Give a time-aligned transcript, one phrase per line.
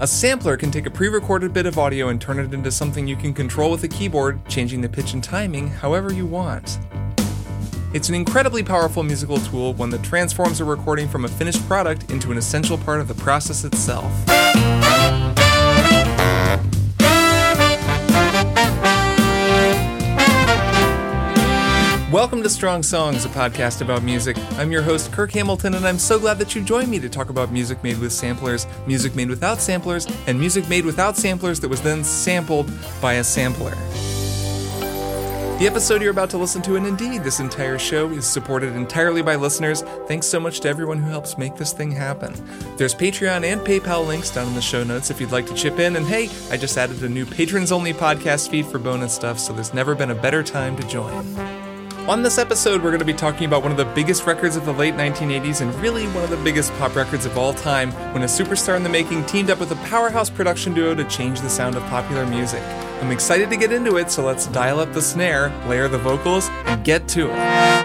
[0.00, 3.06] A sampler can take a pre recorded bit of audio and turn it into something
[3.06, 6.80] you can control with a keyboard, changing the pitch and timing however you want.
[7.92, 12.10] It's an incredibly powerful musical tool, one that transforms a recording from a finished product
[12.10, 14.12] into an essential part of the process itself.
[22.14, 24.36] Welcome to Strong Songs, a podcast about music.
[24.52, 27.28] I'm your host, Kirk Hamilton, and I'm so glad that you joined me to talk
[27.28, 31.68] about music made with samplers, music made without samplers, and music made without samplers that
[31.68, 32.70] was then sampled
[33.02, 33.74] by a sampler.
[35.58, 39.20] The episode you're about to listen to, and indeed this entire show, is supported entirely
[39.20, 39.82] by listeners.
[40.06, 42.32] Thanks so much to everyone who helps make this thing happen.
[42.76, 45.80] There's Patreon and PayPal links down in the show notes if you'd like to chip
[45.80, 45.96] in.
[45.96, 49.52] And hey, I just added a new patrons only podcast feed for bonus stuff, so
[49.52, 51.53] there's never been a better time to join.
[52.06, 54.66] On this episode, we're going to be talking about one of the biggest records of
[54.66, 58.22] the late 1980s and really one of the biggest pop records of all time when
[58.24, 61.48] a superstar in the making teamed up with a powerhouse production duo to change the
[61.48, 62.62] sound of popular music.
[63.00, 66.50] I'm excited to get into it, so let's dial up the snare, layer the vocals,
[66.66, 67.83] and get to it.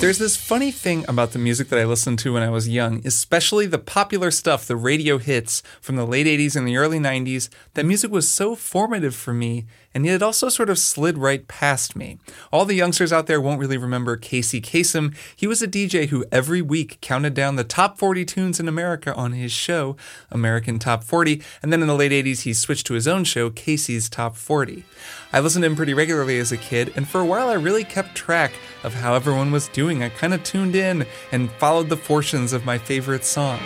[0.00, 3.04] There's this funny thing about the music that I listened to when I was young,
[3.04, 7.48] especially the popular stuff, the radio hits from the late 80s and the early 90s.
[7.74, 11.48] That music was so formative for me, and yet it also sort of slid right
[11.48, 12.18] past me.
[12.52, 15.14] All the youngsters out there won't really remember Casey Kasem.
[15.34, 19.14] He was a DJ who every week counted down the top 40 tunes in America
[19.14, 19.96] on his show,
[20.30, 23.50] American Top 40, and then in the late 80s he switched to his own show,
[23.50, 24.84] Casey's Top 40.
[25.32, 27.84] I listened to him pretty regularly as a kid, and for a while I really
[27.84, 28.52] kept track
[28.84, 30.02] of how everyone was doing.
[30.02, 33.60] I kind of tuned in and followed the fortunes of my favorite songs.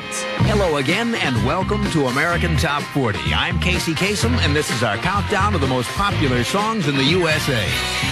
[0.47, 3.19] Hello again, and welcome to American Top 40.
[3.35, 6.12] I'm Casey Kasem, and this is our countdown of the most popular
[6.45, 7.67] songs in the USA.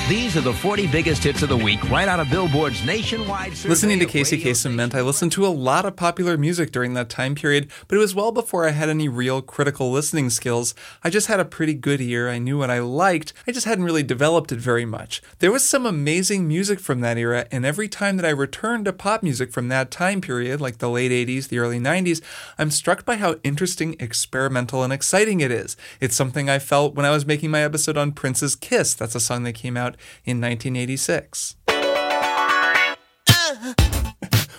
[0.09, 3.53] These are the 40 biggest hits of the week, right out of Billboard's nationwide.
[3.65, 7.09] Listening to Casey Kasem meant I listened to a lot of popular music during that
[7.09, 10.75] time period, but it was well before I had any real critical listening skills.
[11.05, 12.28] I just had a pretty good ear.
[12.28, 13.33] I knew what I liked.
[13.47, 15.22] I just hadn't really developed it very much.
[15.38, 18.93] There was some amazing music from that era, and every time that I return to
[18.93, 22.21] pop music from that time period, like the late 80s, the early 90s,
[22.59, 25.77] I'm struck by how interesting, experimental, and exciting it is.
[26.00, 28.95] It's something I felt when I was making my episode on Prince's Kiss.
[28.95, 31.56] That's a song that came out in 1986.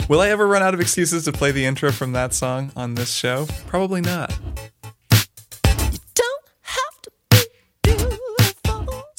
[0.09, 2.96] Will I ever run out of excuses to play the intro from that song on
[2.96, 3.47] this show?
[3.68, 4.38] Probably not.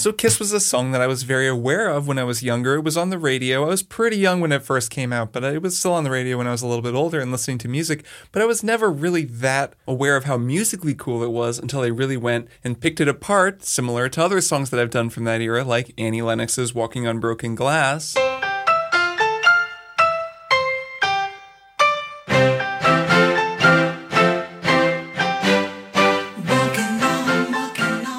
[0.03, 2.75] So Kiss was a song that I was very aware of when I was younger.
[2.75, 3.65] It was on the radio.
[3.65, 6.11] I was pretty young when it first came out, but it was still on the
[6.11, 8.05] radio when I was a little bit older and listening to music.
[8.33, 11.87] But I was never really that aware of how musically cool it was until I
[11.87, 15.41] really went and picked it apart, similar to other songs that I've done from that
[15.41, 18.17] era, like Annie Lennox's Walking on Broken Glass.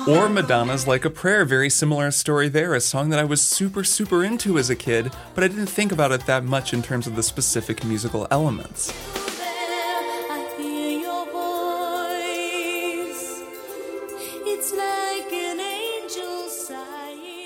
[0.06, 3.86] Or Madonna's Like a Prayer, very similar story there, a song that I was super,
[3.86, 7.08] super into as a kid, but I didn't think about it that much in terms
[7.08, 8.92] of the specific musical elements.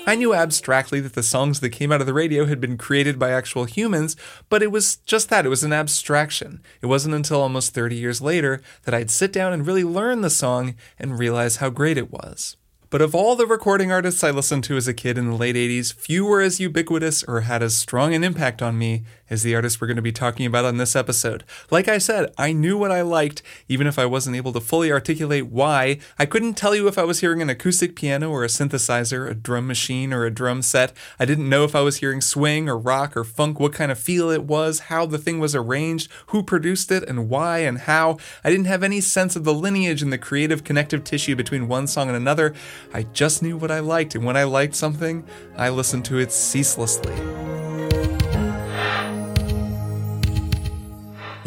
[0.08, 3.18] I knew abstractly that the songs that came out of the radio had been created
[3.18, 4.16] by actual humans,
[4.48, 5.44] but it was just that.
[5.44, 6.62] It was an abstraction.
[6.80, 10.30] It wasn't until almost 30 years later that I'd sit down and really learn the
[10.30, 12.56] song and realize how great it was.
[12.88, 15.56] But of all the recording artists I listened to as a kid in the late
[15.56, 19.54] 80s, few were as ubiquitous or had as strong an impact on me as the
[19.54, 21.44] artist we're going to be talking about on this episode.
[21.70, 24.90] Like I said, I knew what I liked, even if I wasn't able to fully
[24.90, 25.98] articulate why.
[26.18, 29.34] I couldn't tell you if I was hearing an acoustic piano or a synthesizer, a
[29.34, 30.92] drum machine or a drum set.
[31.18, 33.98] I didn't know if I was hearing swing or rock or funk, what kind of
[33.98, 38.18] feel it was, how the thing was arranged, who produced it, and why and how.
[38.44, 41.86] I didn't have any sense of the lineage and the creative connective tissue between one
[41.86, 42.54] song and another.
[42.92, 45.24] I just knew what I liked, and when I liked something,
[45.56, 47.14] I listened to it ceaselessly.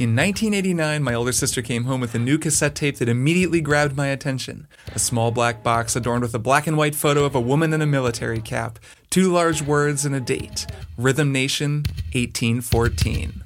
[0.01, 3.95] In 1989, my older sister came home with a new cassette tape that immediately grabbed
[3.95, 4.65] my attention.
[4.95, 7.83] A small black box adorned with a black and white photo of a woman in
[7.83, 8.80] a military cap,
[9.12, 10.65] two large words, and a date
[10.98, 11.83] Rhythm Nation,
[12.13, 13.44] 1814.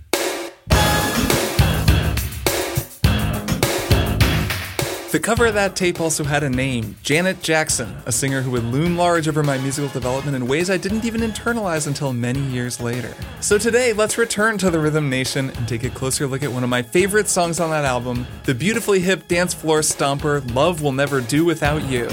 [5.16, 8.66] The cover of that tape also had a name Janet Jackson, a singer who would
[8.66, 12.82] loom large over my musical development in ways I didn't even internalize until many years
[12.82, 13.16] later.
[13.40, 16.66] So today, let's return to the Rhythm Nation and take a closer look at one
[16.66, 20.92] of my favorite songs on that album the beautifully hip dance floor stomper, Love Will
[20.92, 22.10] Never Do Without You.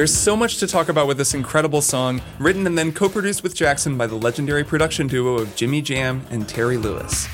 [0.00, 3.42] There's so much to talk about with this incredible song, written and then co produced
[3.42, 7.28] with Jackson by the legendary production duo of Jimmy Jam and Terry Lewis.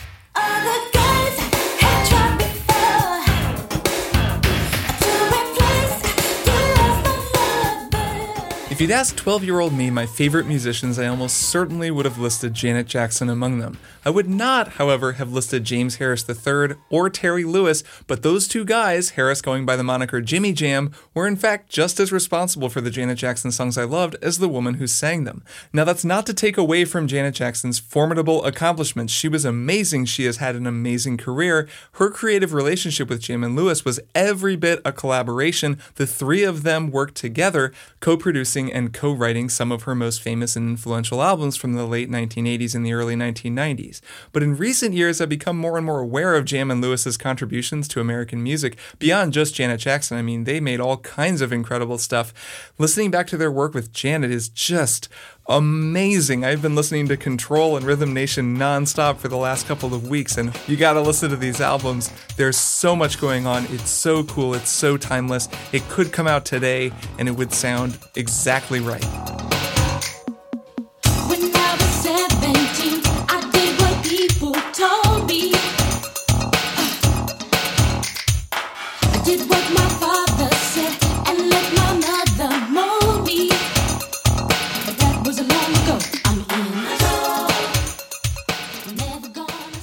[8.76, 12.18] If you'd asked 12 year old me my favorite musicians, I almost certainly would have
[12.18, 13.78] listed Janet Jackson among them.
[14.04, 18.66] I would not, however, have listed James Harris III or Terry Lewis, but those two
[18.66, 22.82] guys, Harris going by the moniker Jimmy Jam, were in fact just as responsible for
[22.82, 25.42] the Janet Jackson songs I loved as the woman who sang them.
[25.72, 29.10] Now, that's not to take away from Janet Jackson's formidable accomplishments.
[29.10, 30.04] She was amazing.
[30.04, 31.66] She has had an amazing career.
[31.92, 35.78] Her creative relationship with Jam and Lewis was every bit a collaboration.
[35.94, 40.20] The three of them worked together, co producing and co writing some of her most
[40.20, 44.00] famous and influential albums from the late 1980s and the early 1990s.
[44.32, 47.88] But in recent years, I've become more and more aware of Jam and Lewis's contributions
[47.88, 50.16] to American music beyond just Janet Jackson.
[50.16, 52.32] I mean, they made all kinds of incredible stuff.
[52.78, 55.08] Listening back to their work with Janet is just
[55.48, 56.44] amazing.
[56.44, 60.38] I've been listening to Control and Rhythm Nation nonstop for the last couple of weeks,
[60.38, 62.10] and you gotta listen to these albums.
[62.36, 63.64] There's so much going on.
[63.66, 64.54] It's so cool.
[64.54, 65.48] It's so timeless.
[65.72, 69.04] It could come out today, and it would sound exactly right.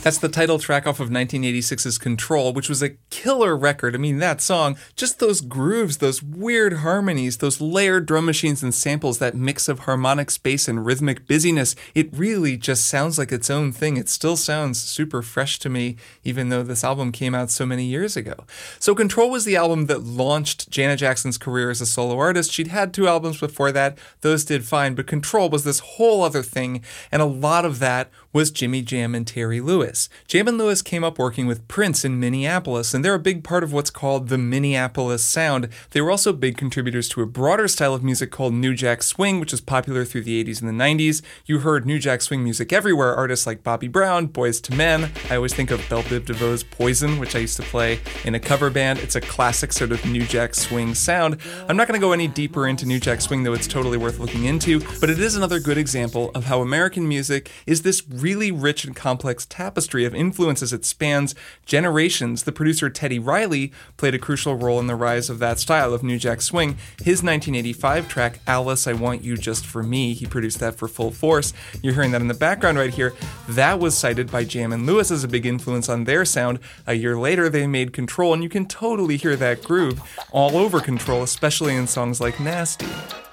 [0.03, 3.95] That's the title track off of 1986's Control, which was a killer record.
[3.95, 8.75] I mean, that song, just those grooves, those weird harmonies, those layered drum machines and
[8.75, 13.49] samples, that mix of harmonic space and rhythmic busyness, it really just sounds like its
[13.49, 13.95] own thing.
[13.95, 15.95] It still sounds super fresh to me,
[16.25, 18.35] even though this album came out so many years ago.
[18.79, 22.51] So, Control was the album that launched Janet Jackson's career as a solo artist.
[22.51, 26.43] She'd had two albums before that, those did fine, but Control was this whole other
[26.43, 30.09] thing, and a lot of that was Jimmy Jam and Terry Lewis.
[30.27, 33.63] Jam and Lewis came up working with Prince in Minneapolis, and they're a big part
[33.63, 35.69] of what's called the Minneapolis sound.
[35.91, 39.39] They were also big contributors to a broader style of music called New Jack Swing,
[39.39, 41.21] which was popular through the 80s and the 90s.
[41.45, 45.11] You heard New Jack Swing music everywhere, artists like Bobby Brown, Boyz II Men.
[45.29, 48.39] I always think of Bell Biv DeVoe's Poison, which I used to play in a
[48.39, 48.97] cover band.
[48.97, 51.37] It's a classic sort of New Jack Swing sound.
[51.69, 54.17] I'm not going to go any deeper into New Jack Swing, though it's totally worth
[54.17, 58.51] looking into, but it is another good example of how American music is this really
[58.51, 60.71] rich and complex tapestry of influences.
[60.71, 61.35] It spans
[61.65, 62.43] generations.
[62.43, 66.01] The producer Teddy Riley played a crucial role in the rise of that style of
[66.03, 66.77] New Jack Swing.
[66.99, 71.11] His 1985 track, Alice, I Want You Just For Me, he produced that for Full
[71.11, 71.53] Force.
[71.81, 73.13] You're hearing that in the background right here.
[73.49, 76.59] That was cited by Jam and Lewis as a big influence on their sound.
[76.87, 80.79] A year later, they made Control, and you can totally hear that groove all over
[80.79, 82.87] Control, especially in songs like Nasty.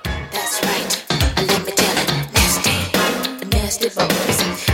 [0.05, 1.07] That's right.
[2.33, 2.71] Nasty.
[3.53, 4.70] Nasty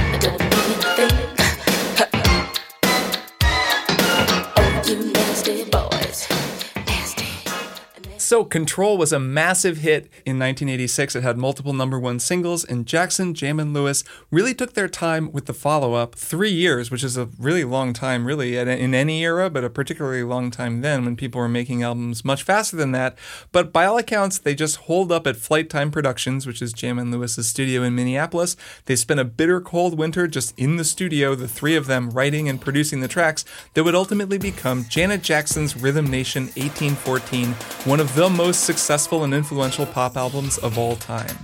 [8.26, 11.14] So, Control was a massive hit in 1986.
[11.14, 14.02] It had multiple number one singles, and Jackson, Jam, and Lewis
[14.33, 16.16] really took their time with the follow up.
[16.16, 20.25] Three years, which is a really long time, really, in any era, but a particularly
[20.25, 23.16] long time then when people were making albums much faster than that.
[23.52, 26.99] But by all accounts, they just holed up at Flyte Tyme Productions, which is Jam
[26.99, 28.56] and Lewis's studio in Minneapolis.
[28.87, 32.49] They spent a bitter cold winter just in the studio, the three of them writing
[32.49, 37.52] and producing the tracks that would ultimately become Janet Jackson's Rhythm Nation 1814,
[37.85, 41.37] one of the most successful and influential pop albums of all time.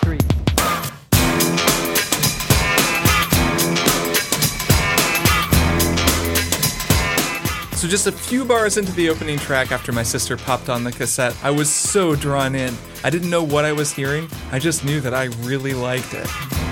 [0.00, 0.18] Three.
[7.76, 10.92] So, just a few bars into the opening track after my sister popped on the
[10.92, 12.74] cassette, I was so drawn in.
[13.04, 16.67] I didn't know what I was hearing, I just knew that I really liked it.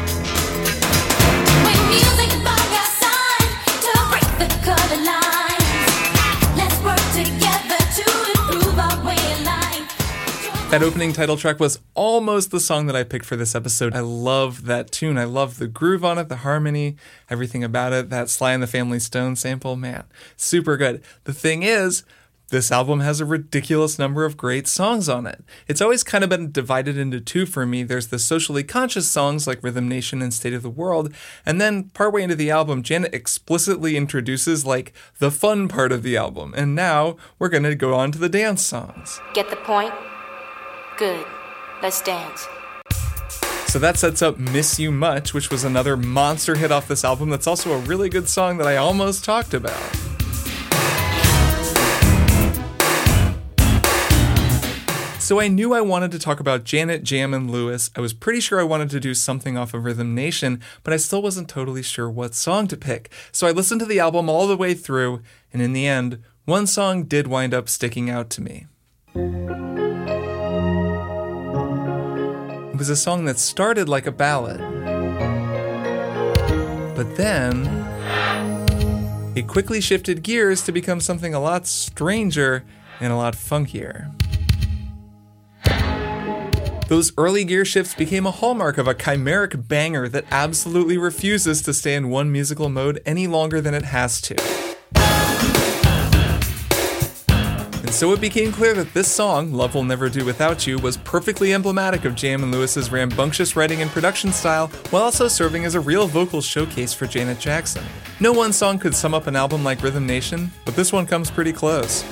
[10.70, 13.94] That opening title track was almost the song that I picked for this episode.
[13.94, 15.16] I love that tune.
[15.16, 16.96] I love the groove on it, the harmony,
[17.30, 18.10] everything about it.
[18.10, 20.04] That Sly and the Family Stone sample, man,
[20.36, 21.02] super good.
[21.22, 22.02] The thing is,
[22.48, 25.44] this album has a ridiculous number of great songs on it.
[25.68, 27.84] It's always kind of been divided into two for me.
[27.84, 31.14] There's the socially conscious songs like Rhythm Nation and State of the World,
[31.46, 36.16] and then partway into the album, Janet explicitly introduces like the fun part of the
[36.16, 36.54] album.
[36.56, 39.20] And now we're going to go on to the dance songs.
[39.32, 39.94] Get the point?
[40.96, 41.26] Good.
[41.82, 42.48] Let's dance.
[43.66, 47.28] So that sets up Miss You Much, which was another monster hit off this album
[47.28, 49.78] that's also a really good song that I almost talked about.
[55.20, 57.90] So I knew I wanted to talk about Janet, Jam, and Lewis.
[57.94, 60.96] I was pretty sure I wanted to do something off of Rhythm Nation, but I
[60.96, 63.10] still wasn't totally sure what song to pick.
[63.32, 65.20] So I listened to the album all the way through,
[65.52, 68.66] and in the end, one song did wind up sticking out to me.
[72.76, 74.60] Was a song that started like a ballad,
[76.94, 77.64] but then
[79.34, 82.64] it quickly shifted gears to become something a lot stranger
[83.00, 84.12] and a lot funkier.
[86.88, 91.72] Those early gear shifts became a hallmark of a chimeric banger that absolutely refuses to
[91.72, 94.65] stay in one musical mode any longer than it has to.
[97.96, 101.54] So it became clear that this song, Love Will Never Do Without You, was perfectly
[101.54, 105.80] emblematic of Jam and Lewis's rambunctious writing and production style, while also serving as a
[105.80, 107.82] real vocal showcase for Janet Jackson.
[108.20, 111.30] No one song could sum up an album like Rhythm Nation, but this one comes
[111.30, 112.04] pretty close.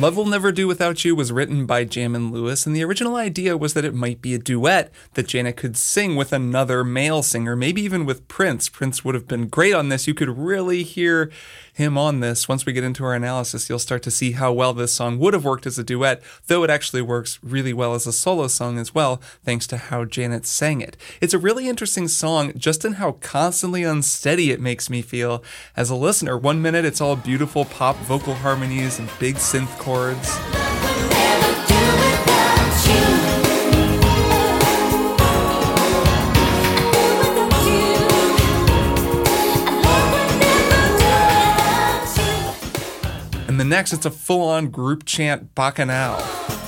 [0.00, 3.16] Love Will Never Do Without You was written by Jam and Lewis, and the original
[3.16, 7.22] idea was that it might be a duet that Janet could sing with another male
[7.22, 8.70] singer, maybe even with Prince.
[8.70, 10.06] Prince would have been great on this.
[10.06, 11.30] You could really hear
[11.72, 12.48] him on this.
[12.48, 15.34] Once we get into our analysis, you'll start to see how well this song would
[15.34, 18.78] have worked as a duet, though it actually works really well as a solo song
[18.78, 20.96] as well, thanks to how Janet sang it.
[21.20, 25.42] It's a really interesting song just in how constantly unsteady it makes me feel
[25.76, 26.36] as a listener.
[26.36, 30.89] One minute it's all beautiful pop vocal harmonies and big synth chords.
[43.70, 46.59] Next, it's a full on group chant bacchanal.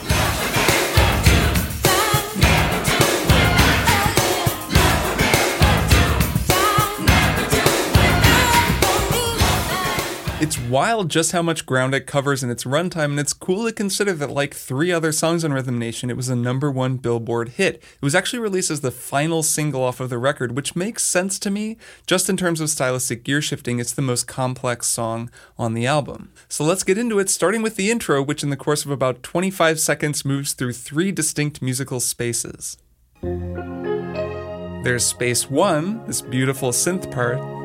[10.72, 14.14] Wild just how much ground it covers in its runtime, and it's cool to consider
[14.14, 17.74] that, like three other songs on Rhythm Nation, it was a number one Billboard hit.
[17.74, 21.38] It was actually released as the final single off of the record, which makes sense
[21.40, 21.76] to me.
[22.06, 26.32] Just in terms of stylistic gear shifting, it's the most complex song on the album.
[26.48, 29.22] So let's get into it, starting with the intro, which in the course of about
[29.22, 32.78] 25 seconds moves through three distinct musical spaces.
[34.82, 37.61] There's space one, this beautiful synth part.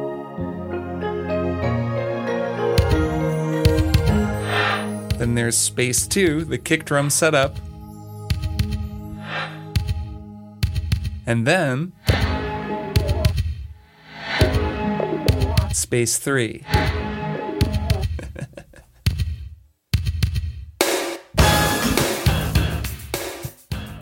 [5.17, 7.57] Then there's space two, the kick drum setup.
[11.25, 11.93] And then
[15.73, 16.63] space three.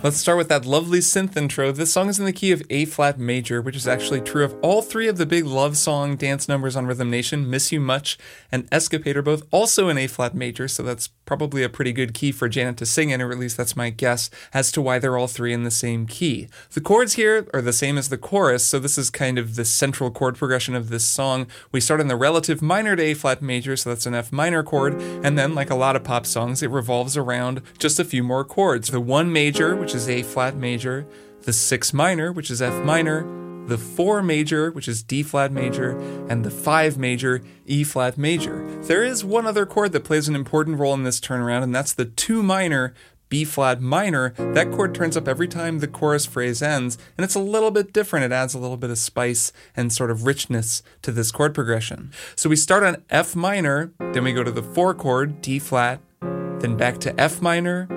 [0.06, 1.72] Let's start with that lovely synth intro.
[1.72, 4.56] This song is in the key of A flat major, which is actually true of
[4.62, 8.16] all three of the big love song dance numbers on Rhythm Nation Miss You Much
[8.52, 12.14] and Escapade are both also in A flat major, so that's probably a pretty good
[12.14, 15.00] key for Janet to sing in, or at least that's my guess as to why
[15.00, 16.48] they're all three in the same key.
[16.74, 19.66] The chords here are the same as the chorus, so this is kind of the
[19.66, 21.48] central chord progression of this song.
[21.72, 24.64] We start in the relative minor to A flat major, so that's an F minor
[24.64, 28.24] chord, and then, like a lot of pop songs, it revolves around just a few
[28.24, 28.90] more chords.
[28.90, 31.08] The one major, which is A flat major,
[31.44, 35.98] the six minor, which is F minor, the 4 major, which is D flat major,
[36.30, 38.66] and the 5 major, E flat major.
[38.84, 41.94] There is one other chord that plays an important role in this turnaround, and that's
[41.94, 42.94] the 2 minor,
[43.28, 44.34] B flat minor.
[44.38, 47.92] That chord turns up every time the chorus phrase ends, and it's a little bit
[47.92, 48.26] different.
[48.26, 52.12] It adds a little bit of spice and sort of richness to this chord progression.
[52.36, 56.02] So we start on F minor, then we go to the 4 chord, D flat,
[56.22, 57.88] then back to F minor,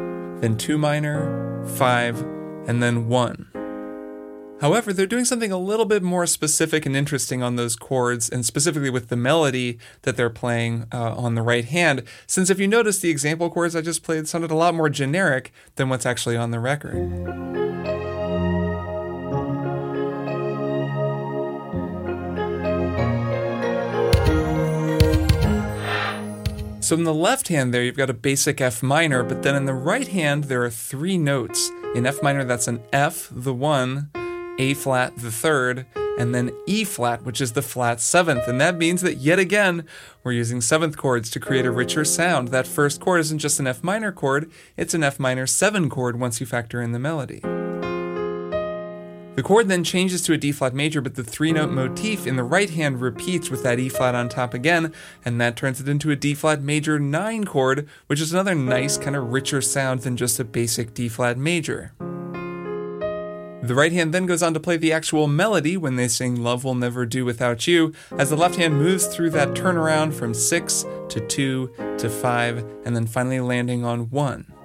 [0.41, 2.21] then 2 minor, 5,
[2.67, 3.58] and then 1.
[4.61, 8.45] However, they're doing something a little bit more specific and interesting on those chords, and
[8.45, 12.03] specifically with the melody that they're playing uh, on the right hand.
[12.27, 15.53] Since if you notice, the example chords I just played sounded a lot more generic
[15.77, 16.97] than what's actually on the record.
[26.81, 29.67] So in the left hand there, you've got a basic F minor, but then in
[29.67, 34.11] the right hand, there are three notes In F minor, that's an F, the one,
[34.59, 35.87] A flat, the third,
[36.19, 38.49] and then E flat, which is the flat seventh.
[38.49, 39.87] And that means that yet again,
[40.25, 42.49] we're using seventh chords to create a richer sound.
[42.49, 46.19] That first chord isn't just an F minor chord, it's an F minor seven chord
[46.19, 47.41] once you factor in the melody.
[49.39, 52.35] The chord then changes to a D flat major, but the three note motif in
[52.35, 54.93] the right hand repeats with that E flat on top again,
[55.25, 58.99] and that turns it into a D flat major 9 chord, which is another nice,
[58.99, 61.93] kind of richer sound than just a basic D flat major.
[63.61, 66.63] The right hand then goes on to play the actual melody when they sing Love
[66.63, 70.87] Will Never Do Without You, as the left hand moves through that turnaround from 6
[71.09, 74.58] to 2 to 5, and then finally landing on 1.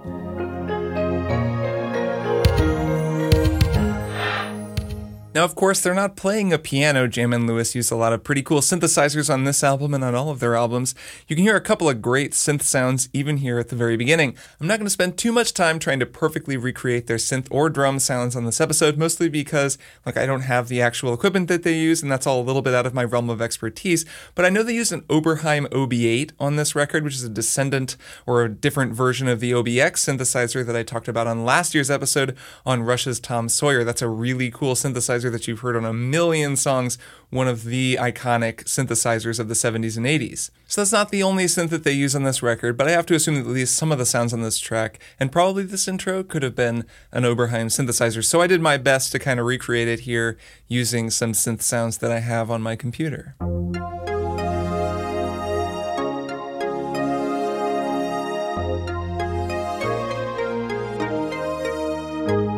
[5.34, 7.08] Now, of course, they're not playing a piano.
[7.08, 10.14] Jam and Lewis used a lot of pretty cool synthesizers on this album and on
[10.14, 10.94] all of their albums.
[11.28, 14.38] You can hear a couple of great synth sounds even here at the very beginning.
[14.62, 17.72] I'm not going to spend too much time trying to perfectly recreate their synth or
[17.72, 21.64] drum sounds on this episode, mostly because, like, I don't have the actual equipment that
[21.64, 24.06] they use, and that's all a little bit out of my realm of expertise.
[24.36, 27.98] But I know they used an Oberheim OB8 on this record, which is a descendant
[28.28, 31.90] or a different version of the OBX synthesizer that I talked about on last year's
[31.90, 32.38] episode
[32.68, 33.84] on Rush's Tom Sawyer.
[33.84, 36.98] That's a really cool synthesizer synthesizer that you've heard on a million songs,
[37.30, 40.50] one of the iconic synthesizers of the 70s and 80s.
[40.68, 43.06] So that's not the only synth that they use on this record, but I have
[43.08, 45.88] to assume that at least some of the sounds on this track, and probably this
[45.88, 48.24] intro, could have been an Oberheim synthesizer.
[48.24, 50.38] So I did my best to kind of recreate it here
[50.68, 53.36] using some synth sounds that I have on my computer.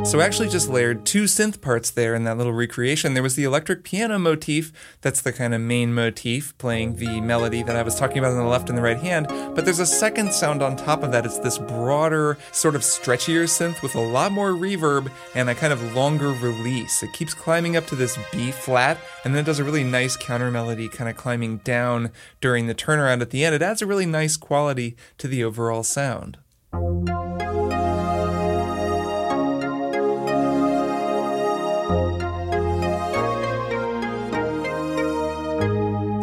[0.06, 3.16] So I actually just layered two synth parts there in that little recreation.
[3.16, 4.72] There was the electric piano motif,
[5.02, 8.38] that's the kind of main motif, playing the melody that I was talking about on
[8.38, 9.26] the left and the right hand.
[9.28, 11.26] But there's a second sound on top of that.
[11.26, 15.74] It's this broader, sort of stretchier synth with a lot more reverb and a kind
[15.74, 17.02] of longer release.
[17.02, 20.16] It keeps climbing up to this B flat, and then it does a really nice
[20.16, 23.56] counter melody, kind of climbing down during the turnaround at the end.
[23.56, 26.38] It adds a really nice quality to the overall sound.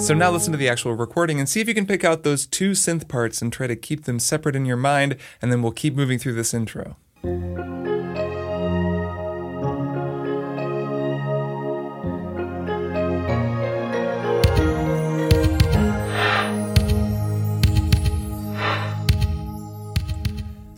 [0.03, 2.45] So now listen to the actual recording and see if you can pick out those
[2.45, 5.71] two synth parts and try to keep them separate in your mind, and then we'll
[5.71, 6.97] keep moving through this intro.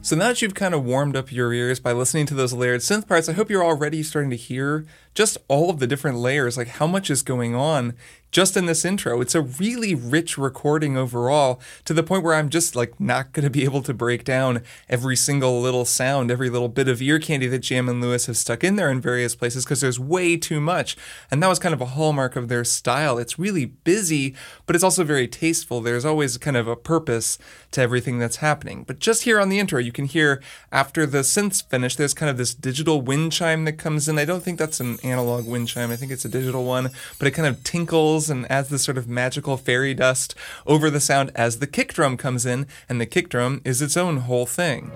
[0.02, 2.82] So now that you've kind of warmed up your ears by listening to those layered
[2.82, 4.84] synth parts, I hope you're already starting to hear
[5.14, 7.94] just all of the different layers, like how much is going on
[8.34, 9.20] just in this intro.
[9.20, 13.44] It's a really rich recording overall to the point where I'm just like not going
[13.44, 17.20] to be able to break down every single little sound, every little bit of ear
[17.20, 20.36] candy that Jam and Lewis have stuck in there in various places because there's way
[20.36, 20.96] too much.
[21.30, 23.18] And that was kind of a hallmark of their style.
[23.18, 24.34] It's really busy,
[24.66, 25.80] but it's also very tasteful.
[25.80, 27.38] There's always kind of a purpose
[27.70, 28.82] to everything that's happening.
[28.82, 30.42] But just here on the intro, you can hear
[30.72, 34.18] after the synths finish, there's kind of this digital wind chime that comes in.
[34.18, 35.92] I don't think that's an analog wind chime.
[35.92, 38.98] I think it's a digital one, but it kind of tinkles and adds this sort
[38.98, 40.34] of magical fairy dust
[40.66, 43.96] over the sound as the kick drum comes in, and the kick drum is its
[43.96, 44.90] own whole thing.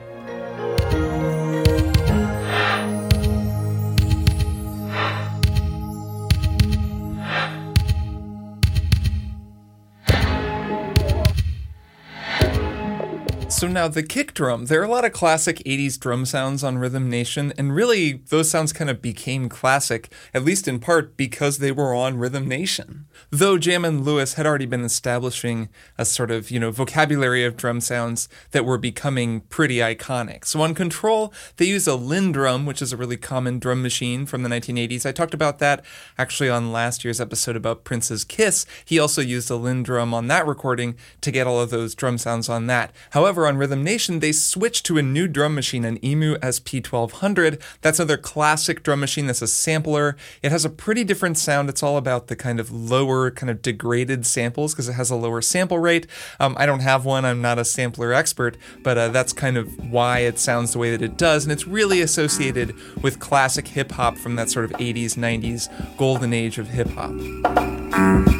[13.58, 16.78] So now the kick drum, there are a lot of classic 80s drum sounds on
[16.78, 21.58] Rhythm Nation, and really those sounds kind of became classic, at least in part because
[21.58, 23.06] they were on Rhythm Nation.
[23.30, 27.56] Though Jam and Lewis had already been establishing a sort of, you know, vocabulary of
[27.56, 30.44] drum sounds that were becoming pretty iconic.
[30.44, 34.44] So on Control, they use a LinnDrum, which is a really common drum machine from
[34.44, 35.04] the 1980s.
[35.04, 35.84] I talked about that
[36.16, 38.66] actually on last year's episode about Prince's Kiss.
[38.84, 42.48] He also used a LinnDrum on that recording to get all of those drum sounds
[42.48, 42.92] on that.
[43.10, 47.60] However, on Rhythm Nation, they switched to a new drum machine, an EMU SP1200.
[47.80, 50.16] That's another classic drum machine that's a sampler.
[50.42, 51.68] It has a pretty different sound.
[51.68, 55.16] It's all about the kind of lower, kind of degraded samples because it has a
[55.16, 56.06] lower sample rate.
[56.38, 59.90] Um, I don't have one, I'm not a sampler expert, but uh, that's kind of
[59.90, 61.44] why it sounds the way that it does.
[61.44, 66.32] And it's really associated with classic hip hop from that sort of 80s, 90s golden
[66.32, 68.37] age of hip hop.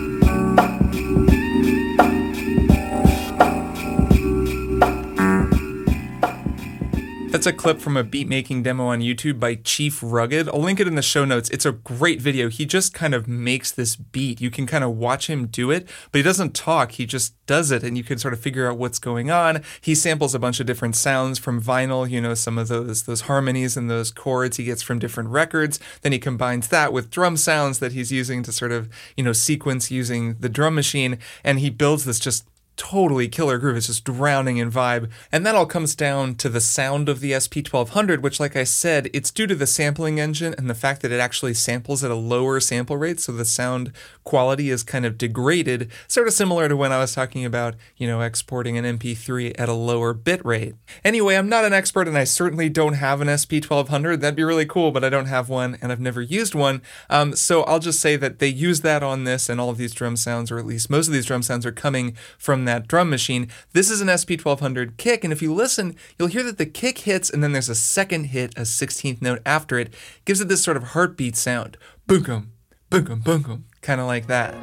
[7.39, 10.49] That's a clip from a beat making demo on YouTube by Chief Rugged.
[10.49, 11.49] I'll link it in the show notes.
[11.51, 12.49] It's a great video.
[12.49, 14.41] He just kind of makes this beat.
[14.41, 16.91] You can kind of watch him do it, but he doesn't talk.
[16.91, 19.63] He just does it, and you can sort of figure out what's going on.
[19.81, 23.21] He samples a bunch of different sounds from vinyl, you know, some of those those
[23.21, 25.79] harmonies and those chords he gets from different records.
[26.03, 29.33] Then he combines that with drum sounds that he's using to sort of, you know,
[29.33, 33.77] sequence using the drum machine, and he builds this just totally killer groove.
[33.77, 35.11] It's just drowning in vibe.
[35.31, 39.11] And that all comes down to the sound of the SP1200, which, like I said,
[39.13, 42.15] it's due to the sampling engine and the fact that it actually samples at a
[42.15, 43.21] lower sample rate.
[43.21, 43.93] So the sound
[44.25, 48.07] quality is kind of degraded, sort of similar to when I was talking about, you
[48.07, 50.77] know, exporting an MP3 at a lower bit rate.
[51.05, 54.21] Anyway, I'm not an expert and I certainly don't have an SP1200.
[54.21, 56.83] That'd be really cool, but I don't have one and I've never used one.
[57.11, 59.93] Um, so I'll just say that they use that on this and all of these
[59.93, 63.11] drum sounds, or at least most of these drum sounds, are coming from that drum
[63.11, 63.49] machine.
[63.73, 67.31] This is an SP1200 kick, and if you listen, you'll hear that the kick hits
[67.31, 69.93] and then there's a second hit, a 16th note after it.
[70.25, 71.77] Gives it this sort of heartbeat sound.
[72.07, 72.53] Boom,
[72.91, 74.55] boom, boom, kind of like that.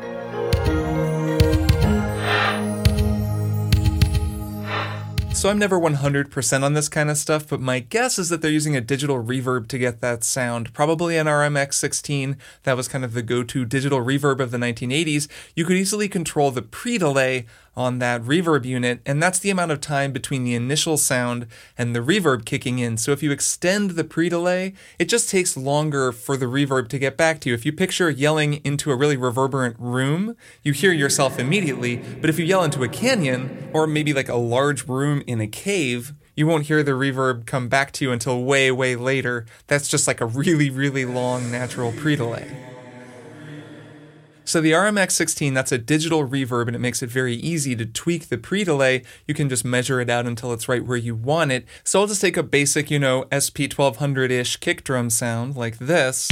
[5.36, 8.50] So I'm never 100% on this kind of stuff, but my guess is that they're
[8.50, 10.74] using a digital reverb to get that sound.
[10.74, 15.28] Probably an RMX16, that was kind of the go to digital reverb of the 1980s.
[15.54, 19.72] You could easily control the pre delay on that reverb unit, and that's the amount
[19.72, 22.98] of time between the initial sound and the reverb kicking in.
[22.98, 27.00] So if you extend the pre delay, it just takes longer for the reverb to
[27.00, 27.56] get back to you.
[27.56, 32.40] If you picture yelling into a really reverberant room, you hear yourself immediately, but if
[32.40, 36.48] you yell into a canyon, or maybe like a large room in a cave, you
[36.48, 39.46] won't hear the reverb come back to you until way, way later.
[39.68, 42.52] That's just like a really, really long natural pre delay.
[44.46, 48.30] So the RMX16, that's a digital reverb and it makes it very easy to tweak
[48.30, 49.04] the pre-delay.
[49.28, 51.66] You can just measure it out until it's right where you want it.
[51.84, 56.32] So I'll just take a basic, you know, SP1200-ish kick drum sound like this.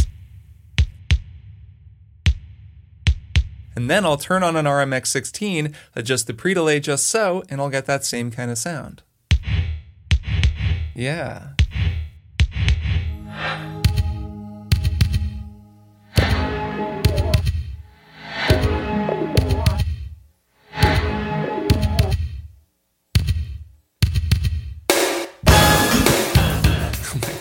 [3.75, 7.87] And then I'll turn on an RMX16, adjust the pre-delay just so, and I'll get
[7.87, 9.01] that same kind of sound.
[10.95, 11.52] Yeah.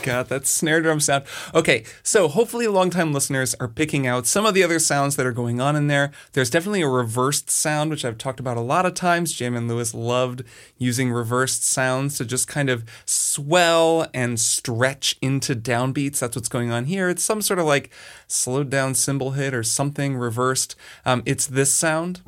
[0.02, 1.24] God, that snare drum sound.
[1.54, 5.32] Okay, so hopefully longtime listeners are picking out some of the other sounds that are
[5.32, 6.10] going on in there.
[6.32, 9.32] There's definitely a reversed sound, which I've talked about a lot of times.
[9.32, 10.42] Jam and Lewis loved
[10.78, 16.18] using reversed sounds to just kind of swell and stretch into downbeats.
[16.18, 17.08] That's what's going on here.
[17.08, 17.90] It's some sort of like
[18.26, 20.76] slowed down cymbal hit or something reversed.
[21.04, 22.22] Um, it's this sound.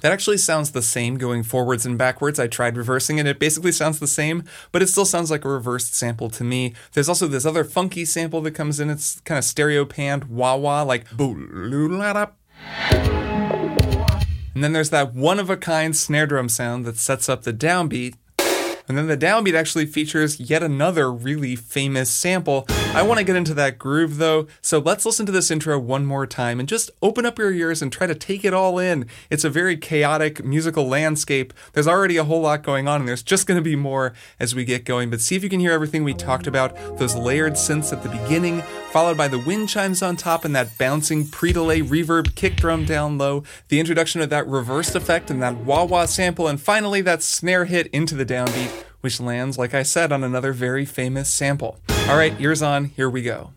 [0.00, 2.38] That actually sounds the same going forwards and backwards.
[2.38, 3.26] I tried reversing it.
[3.26, 6.74] It basically sounds the same, but it still sounds like a reversed sample to me.
[6.92, 8.90] There's also this other funky sample that comes in.
[8.90, 11.06] It's kind of stereo panned wah wah, like
[14.54, 17.52] and then there's that one of a kind snare drum sound that sets up the
[17.52, 18.14] downbeat
[18.88, 22.66] and then the downbeat actually features yet another really famous sample.
[22.98, 26.04] I want to get into that groove though, so let's listen to this intro one
[26.04, 29.06] more time and just open up your ears and try to take it all in.
[29.30, 31.54] It's a very chaotic musical landscape.
[31.74, 34.52] There's already a whole lot going on, and there's just going to be more as
[34.52, 35.10] we get going.
[35.10, 38.08] But see if you can hear everything we talked about those layered synths at the
[38.08, 42.56] beginning, followed by the wind chimes on top and that bouncing pre delay reverb kick
[42.56, 46.60] drum down low, the introduction of that reversed effect and that wah wah sample, and
[46.60, 50.84] finally that snare hit into the downbeat which lands, like I said, on another very
[50.84, 51.78] famous sample.
[52.08, 53.52] All right, ears on, here we go.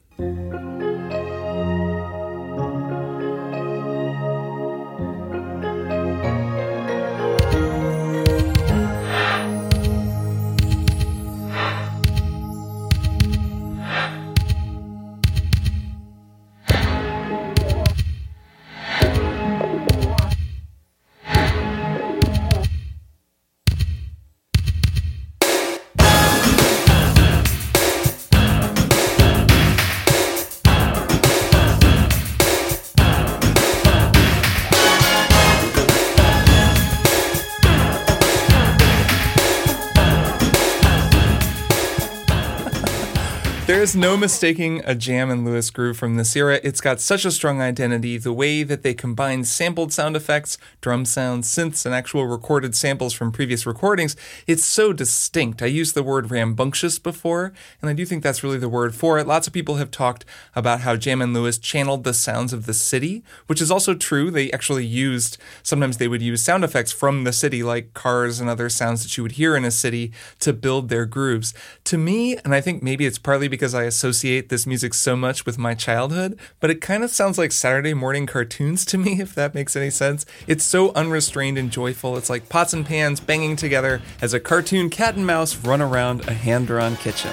[43.82, 46.60] There's no mistaking a Jam and Lewis groove from this era.
[46.62, 48.20] It's got such a strong identity.
[48.20, 53.12] The way that they combine sampled sound effects, drum sounds, synths, and actual recorded samples
[53.12, 54.15] from previous recordings,
[54.46, 55.63] it's so distinct.
[55.63, 59.17] I used the word rambunctious before, and I do think that's really the word for
[59.17, 59.26] it.
[59.26, 62.76] Lots of people have talked about how Jam and Lewis channeled the sounds of the
[62.76, 64.30] city, which is also true.
[64.30, 68.48] They actually used, sometimes they would use sound effects from the city, like cars and
[68.48, 71.56] other sounds that you would hear in a city, to build their grooves.
[71.86, 75.15] To me, and I think maybe it's partly because because I associate this music so
[75.15, 79.21] much with my childhood, but it kind of sounds like Saturday morning cartoons to me,
[79.21, 80.25] if that makes any sense.
[80.45, 82.17] It's so unrestrained and joyful.
[82.17, 86.27] It's like pots and pans banging together as a cartoon cat and mouse run around
[86.27, 87.31] a hand drawn kitchen.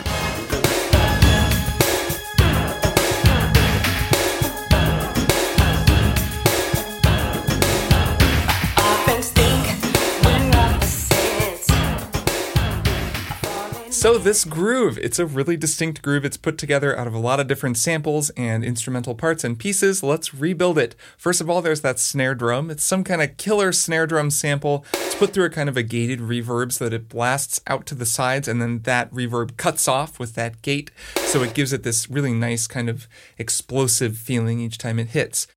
[13.99, 16.25] So this groove, it's a really distinct groove.
[16.25, 20.05] It's put together out of a lot of different samples and instrumental parts and pieces.
[20.05, 20.95] Let's rebuild it.
[21.17, 22.71] First of all, there's that snare drum.
[22.71, 24.85] It's some kind of killer snare drum sample.
[24.95, 27.97] It's put through a kind of a gated reverb so that it blasts out to
[27.97, 30.93] the sides and then that reverb cuts off with that gate.
[31.17, 35.49] So it gives it this really nice kind of explosive feeling each time it hits.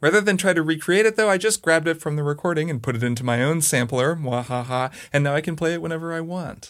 [0.00, 2.82] Rather than try to recreate it, though, I just grabbed it from the recording and
[2.82, 6.20] put it into my own sampler, mwahaha, and now I can play it whenever I
[6.20, 6.68] want.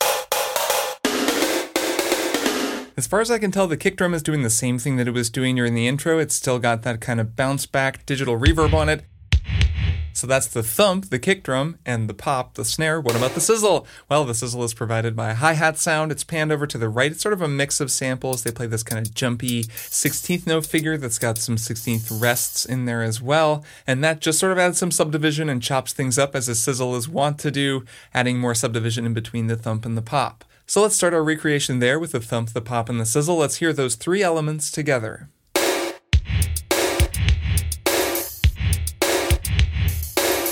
[2.96, 5.06] As far as I can tell, the kick drum is doing the same thing that
[5.06, 6.18] it was doing during the intro.
[6.18, 9.04] It's still got that kind of bounce back digital reverb on it.
[10.18, 13.00] So that's the thump, the kick drum, and the pop, the snare.
[13.00, 13.86] What about the sizzle?
[14.08, 16.10] Well, the sizzle is provided by a hi hat sound.
[16.10, 17.12] It's panned over to the right.
[17.12, 18.42] It's sort of a mix of samples.
[18.42, 22.84] They play this kind of jumpy 16th note figure that's got some 16th rests in
[22.84, 23.64] there as well.
[23.86, 26.96] And that just sort of adds some subdivision and chops things up as a sizzle
[26.96, 30.44] is wont to do, adding more subdivision in between the thump and the pop.
[30.66, 33.36] So let's start our recreation there with the thump, the pop, and the sizzle.
[33.36, 35.28] Let's hear those three elements together.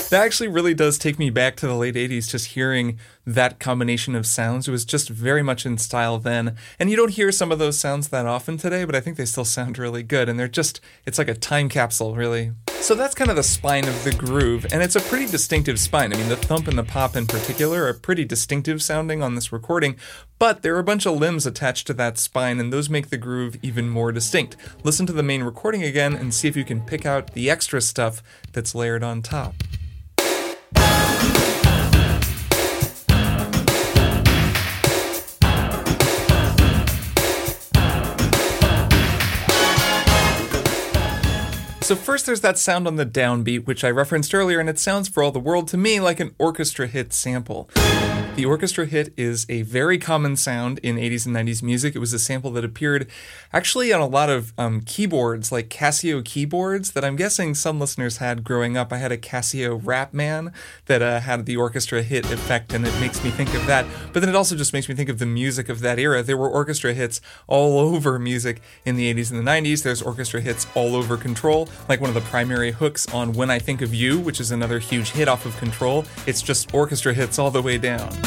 [0.09, 4.15] That actually really does take me back to the late 80s, just hearing that combination
[4.15, 4.67] of sounds.
[4.67, 6.55] It was just very much in style then.
[6.79, 9.25] And you don't hear some of those sounds that often today, but I think they
[9.25, 10.29] still sound really good.
[10.29, 12.51] And they're just, it's like a time capsule, really.
[12.79, 16.13] So that's kind of the spine of the groove, and it's a pretty distinctive spine.
[16.13, 19.51] I mean, the thump and the pop in particular are pretty distinctive sounding on this
[19.51, 19.97] recording,
[20.39, 23.17] but there are a bunch of limbs attached to that spine, and those make the
[23.17, 24.55] groove even more distinct.
[24.83, 27.81] Listen to the main recording again and see if you can pick out the extra
[27.81, 28.21] stuff
[28.53, 29.55] that's layered on top.
[41.87, 45.07] So first there's that sound on the downbeat, which I referenced earlier, and it sounds
[45.07, 47.69] for all the world to me like an orchestra hit sample.
[48.37, 51.95] The orchestra hit is a very common sound in 80s and 90s music.
[51.95, 53.09] It was a sample that appeared
[53.51, 58.17] actually on a lot of um, keyboards, like Casio keyboards, that I'm guessing some listeners
[58.17, 58.93] had growing up.
[58.93, 60.53] I had a Casio Rapman
[60.85, 63.87] that uh, had the orchestra hit effect, and it makes me think of that.
[64.13, 66.21] But then it also just makes me think of the music of that era.
[66.21, 69.81] There were orchestra hits all over music in the 80s and the 90s.
[69.81, 73.57] There's orchestra hits all over Control, like one of the primary hooks on When I
[73.57, 76.05] Think of You, which is another huge hit off of Control.
[76.27, 78.26] It's just orchestra hits all the way down.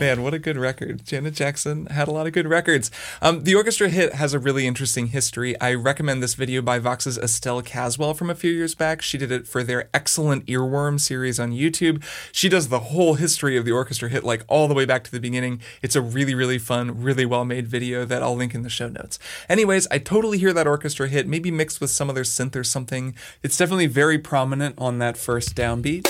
[0.00, 1.06] Man, what a good record.
[1.06, 2.90] Janet Jackson had a lot of good records.
[3.22, 5.58] Um, the orchestra hit has a really interesting history.
[5.60, 9.02] I recommend this video by Vox's Estelle Caswell from a few years back.
[9.02, 12.02] She did it for their excellent Earworm series on YouTube.
[12.32, 15.12] She does the whole history of the orchestra hit, like all the way back to
[15.12, 15.60] the beginning.
[15.80, 18.88] It's a really, really fun, really well made video that I'll link in the show
[18.88, 19.20] notes.
[19.48, 23.14] Anyways, I totally hear that orchestra hit, maybe mixed with some other synth or something.
[23.44, 26.04] It's definitely very prominent on that first downbeat.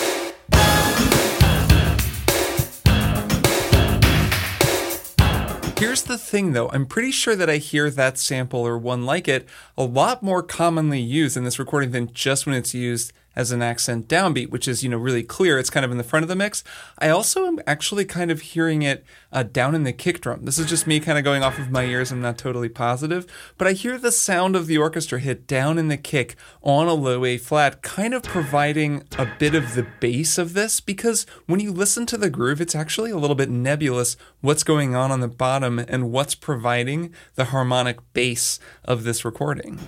[5.77, 9.27] Here's the thing though, I'm pretty sure that I hear that sample or one like
[9.27, 13.53] it a lot more commonly used in this recording than just when it's used as
[13.53, 15.59] an accent downbeat, which is, you know, really clear.
[15.59, 16.63] It's kind of in the front of the mix.
[16.99, 20.45] I also am actually kind of hearing it uh, down in the kick drum.
[20.45, 22.13] This is just me kind of going off of my ears.
[22.13, 23.27] I'm not totally positive,
[23.59, 26.95] but I hear the sound of the orchestra hit down in the kick on a
[26.95, 31.61] low A flat, kind of providing a bit of the bass of this because when
[31.61, 35.21] you listen to the groove, it's actually a little bit nebulous what's going on on
[35.21, 39.79] the bottom and what's providing the harmonic bass of this recording.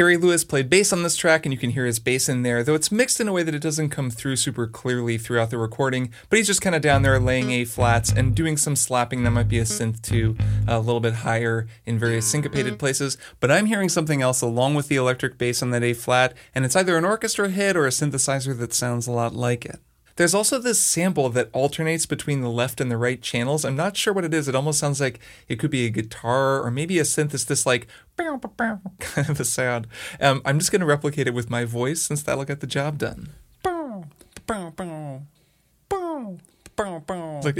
[0.00, 2.64] Terry Lewis played bass on this track, and you can hear his bass in there,
[2.64, 5.58] though it's mixed in a way that it doesn't come through super clearly throughout the
[5.58, 6.10] recording.
[6.30, 9.32] But he's just kind of down there laying A flats and doing some slapping that
[9.32, 12.78] might be a synth too, a little bit higher in various syncopated mm-hmm.
[12.78, 13.18] places.
[13.40, 16.64] But I'm hearing something else along with the electric bass on that A flat, and
[16.64, 19.80] it's either an orchestra hit or a synthesizer that sounds a lot like it.
[20.20, 23.64] There's also this sample that alternates between the left and the right channels.
[23.64, 24.48] I'm not sure what it is.
[24.48, 27.32] It almost sounds like it could be a guitar or maybe a synth.
[27.32, 27.86] It's this like
[29.00, 29.86] kind of a sound.
[30.20, 32.98] Um, I'm just going to replicate it with my voice since that'll get the job
[32.98, 33.30] done.
[37.44, 37.58] Like,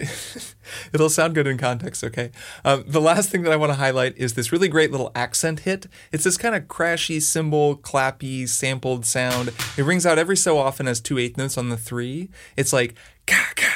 [0.92, 2.30] it'll sound good in context, okay?
[2.64, 5.60] Um, the last thing that I want to highlight is this really great little accent
[5.60, 5.86] hit.
[6.12, 9.52] It's this kind of crashy, cymbal, clappy, sampled sound.
[9.76, 12.30] It rings out every so often as two eighth notes on the three.
[12.56, 12.94] It's like,
[13.26, 13.69] ka ka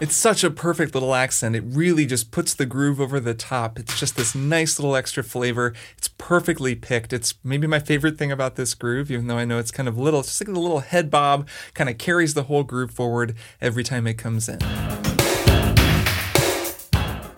[0.00, 1.54] it's such a perfect little accent.
[1.54, 3.78] It really just puts the groove over the top.
[3.78, 5.74] It's just this nice little extra flavor.
[5.98, 7.12] It's perfectly picked.
[7.12, 9.98] It's maybe my favorite thing about this groove, even though I know it's kind of
[9.98, 10.20] little.
[10.20, 13.84] It's just like a little head bob, kind of carries the whole groove forward every
[13.84, 14.58] time it comes in.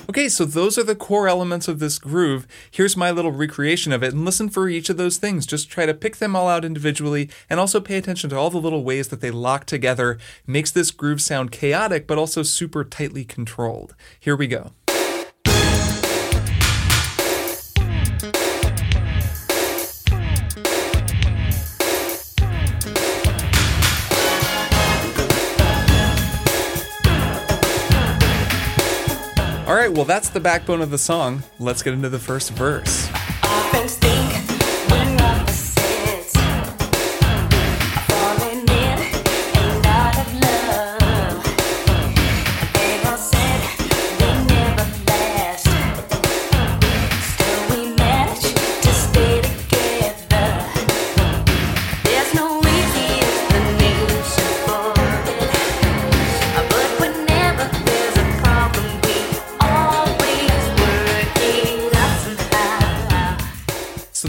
[0.09, 2.47] Okay, so those are the core elements of this groove.
[2.71, 5.47] Here's my little recreation of it, and listen for each of those things.
[5.47, 8.59] Just try to pick them all out individually, and also pay attention to all the
[8.59, 10.19] little ways that they lock together.
[10.47, 13.95] Makes this groove sound chaotic, but also super tightly controlled.
[14.19, 14.73] Here we go.
[29.66, 31.44] All right, well, that's the backbone of the song.
[31.61, 33.09] Let's get into the first verse.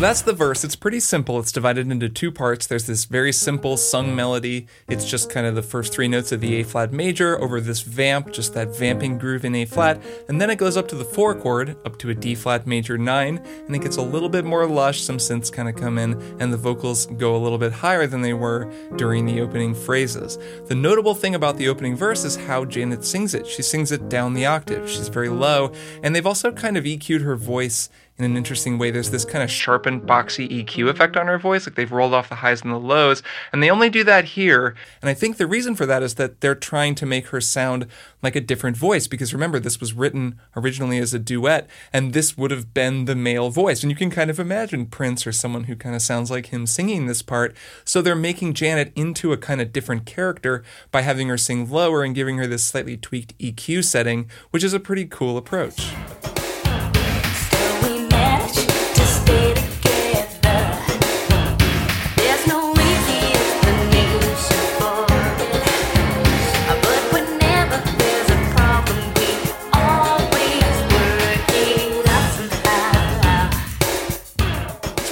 [0.04, 0.66] That's the verse.
[0.66, 1.40] It's pretty simple.
[1.40, 2.68] It's divided into two parts.
[2.68, 4.68] There's this very simple sung melody.
[4.90, 7.80] It's just kind of the first three notes of the A flat major over this
[7.80, 10.04] vamp, just that vamping groove in A flat.
[10.28, 12.98] And then it goes up to the four chord, up to a D flat major
[12.98, 15.00] nine, and it gets a little bit more lush.
[15.00, 18.22] Some synths kind of come in, and the vocals go a little bit higher than
[18.22, 20.38] they were during the opening phrases.
[20.66, 23.48] The notable thing about the opening verse is how Janet sings it.
[23.48, 24.90] She sings it down the octave.
[24.90, 25.72] She's very low,
[26.04, 28.92] and they've also kind of EQ'd her voice in an interesting way.
[28.92, 32.30] There's this kind of sharpened, boxy EQ effect on her voice, like they've rolled off
[32.30, 34.76] the highs and the lows, and they only do that here.
[35.02, 37.88] And I think the reason for that is that they're trying to make her sound
[38.22, 42.38] like a different voice, because remember, this was written originally as a duet, and this
[42.38, 43.82] would have been the male voice.
[43.82, 46.68] And you can kind of imagine Prince or someone who kind of sounds like him
[46.68, 47.56] singing this part.
[47.84, 52.04] So they're making Janet into a kind of different character by having her sing lower
[52.04, 55.94] and giving her this slightly tweaked EQ setting, which is a pretty cool approach.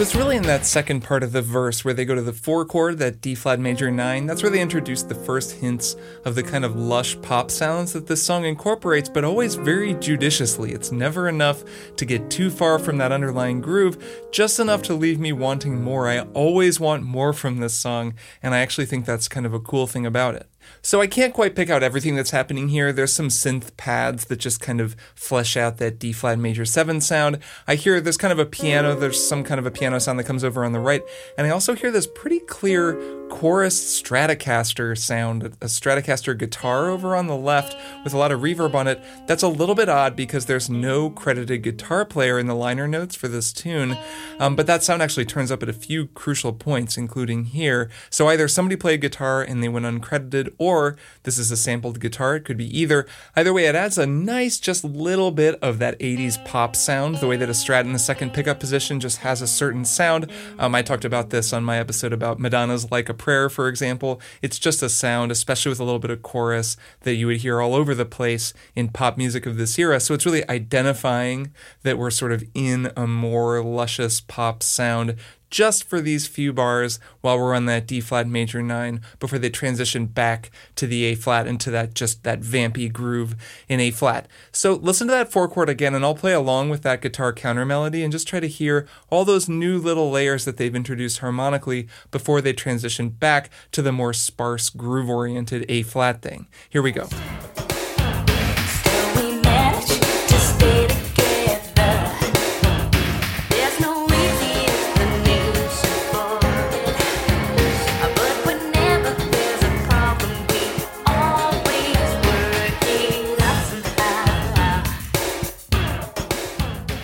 [0.02, 2.34] So it's really in that second part of the verse where they go to the
[2.34, 4.26] four chord, that D flat major nine.
[4.26, 8.08] That's where they introduce the first hints of the kind of lush pop sounds that
[8.08, 10.72] this song incorporates, but always very judiciously.
[10.72, 11.64] It's never enough
[11.98, 16.10] to get too far from that underlying groove, just enough to leave me wanting more.
[16.10, 19.60] I always want more from this song, and I actually think that's kind of a
[19.60, 20.51] cool thing about it.
[20.82, 22.92] So I can't quite pick out everything that's happening here.
[22.92, 27.02] There's some synth pads that just kind of flesh out that D flat major 7
[27.02, 27.40] sound.
[27.68, 30.26] I hear there's kind of a piano, there's some kind of a piano sound that
[30.26, 31.02] comes over on the right.
[31.38, 33.00] And I also hear this pretty clear
[33.32, 38.76] chorus Stratocaster sound, a Stratocaster guitar over on the left with a lot of reverb
[38.76, 39.02] on it.
[39.26, 43.16] That's a little bit odd because there's no credited guitar player in the liner notes
[43.16, 43.98] for this tune.
[44.38, 47.90] Um, but that sound actually turns up at a few crucial points, including here.
[48.10, 52.36] So either somebody played guitar and they went uncredited, or this is a sampled guitar.
[52.36, 53.08] It could be either.
[53.36, 57.28] Either way, it adds a nice, just little bit of that 80s pop sound, the
[57.28, 60.30] way that a Strat in the second pickup position just has a certain sound.
[60.60, 64.20] Um, I talked about this on my episode about Madonna's Like a Prayer, for example.
[64.42, 67.62] It's just a sound, especially with a little bit of chorus, that you would hear
[67.62, 70.00] all over the place in pop music of this era.
[70.00, 71.54] So it's really identifying
[71.84, 75.16] that we're sort of in a more luscious pop sound
[75.52, 79.50] just for these few bars while we're on that D flat major 9 before they
[79.50, 83.36] transition back to the A flat into that just that vampy groove
[83.68, 84.28] in A flat.
[84.52, 87.66] So listen to that four chord again and I'll play along with that guitar counter
[87.66, 91.88] melody and just try to hear all those new little layers that they've introduced harmonically
[92.10, 96.48] before they transition back to the more sparse groove oriented A flat thing.
[96.70, 97.08] Here we go.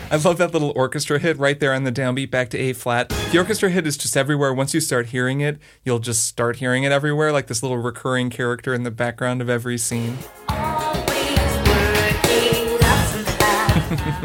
[0.09, 3.09] I love that little orchestra hit right there on the downbeat back to A flat.
[3.09, 4.53] The orchestra hit is just everywhere.
[4.53, 8.29] Once you start hearing it, you'll just start hearing it everywhere, like this little recurring
[8.29, 10.17] character in the background of every scene.
[10.47, 11.37] Always
[11.67, 14.21] work it out somehow.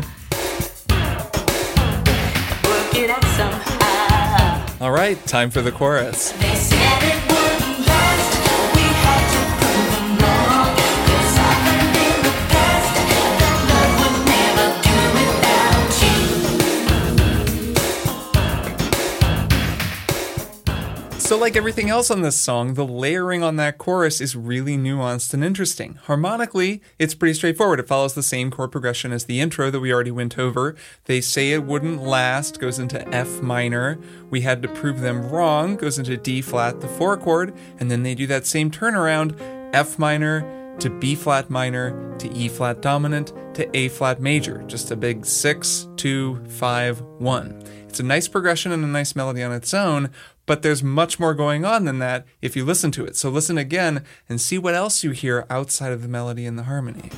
[2.65, 4.77] Work it out somehow.
[4.81, 6.33] All right, time for the chorus.
[21.23, 25.33] So, like everything else on this song, the layering on that chorus is really nuanced
[25.33, 25.95] and interesting.
[25.95, 27.79] Harmonically, it's pretty straightforward.
[27.79, 30.75] It follows the same chord progression as the intro that we already went over.
[31.05, 33.99] They say it wouldn't last, goes into F minor.
[34.31, 38.03] We had to prove them wrong, goes into D flat, the four chord, and then
[38.03, 39.39] they do that same turnaround
[39.73, 44.65] F minor to B flat minor to E flat dominant to A flat major.
[44.67, 47.63] Just a big six, two, five, one.
[47.93, 50.11] It's a nice progression and a nice melody on its own,
[50.47, 53.17] but there's much more going on than that if you listen to it.
[53.17, 56.65] So listen again and see what else you hear outside of the melody and the
[56.65, 57.11] harmony.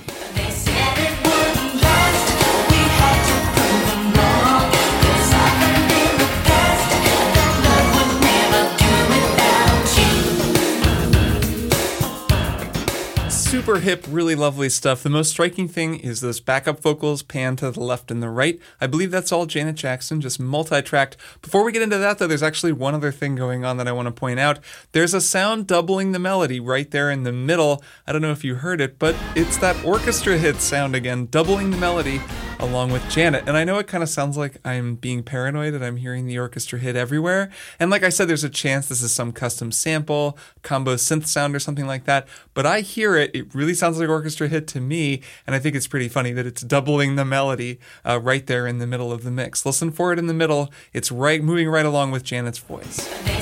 [13.55, 15.05] Super hip, really lovely stuff.
[15.05, 18.59] The most striking thing is those backup vocals pan to the left and the right.
[18.81, 21.17] I believe that's all Janet Jackson, just multi tracked.
[21.41, 23.93] Before we get into that, though, there's actually one other thing going on that I
[23.93, 24.59] want to point out.
[24.91, 27.81] There's a sound doubling the melody right there in the middle.
[28.09, 31.71] I don't know if you heard it, but it's that orchestra hit sound again, doubling
[31.71, 32.21] the melody
[32.59, 33.45] along with Janet.
[33.47, 36.39] And I know it kind of sounds like I'm being paranoid and I'm hearing the
[36.39, 37.51] orchestra hit everywhere.
[37.79, 41.55] And like I said, there's a chance this is some custom sample, combo synth sound,
[41.55, 42.27] or something like that.
[42.55, 43.31] But I hear it.
[43.35, 45.23] It really sounds like orchestra hit to me.
[45.47, 48.79] And I think it's pretty funny that it's doubling the melody uh, right there in
[48.79, 49.67] the middle of the mix.
[49.67, 50.73] Listen for it in the middle.
[50.93, 53.09] It's right moving right along with Janet's voice.
[53.27, 53.35] It.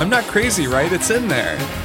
[0.00, 0.92] I'm not crazy, right?
[0.92, 1.83] It's in there.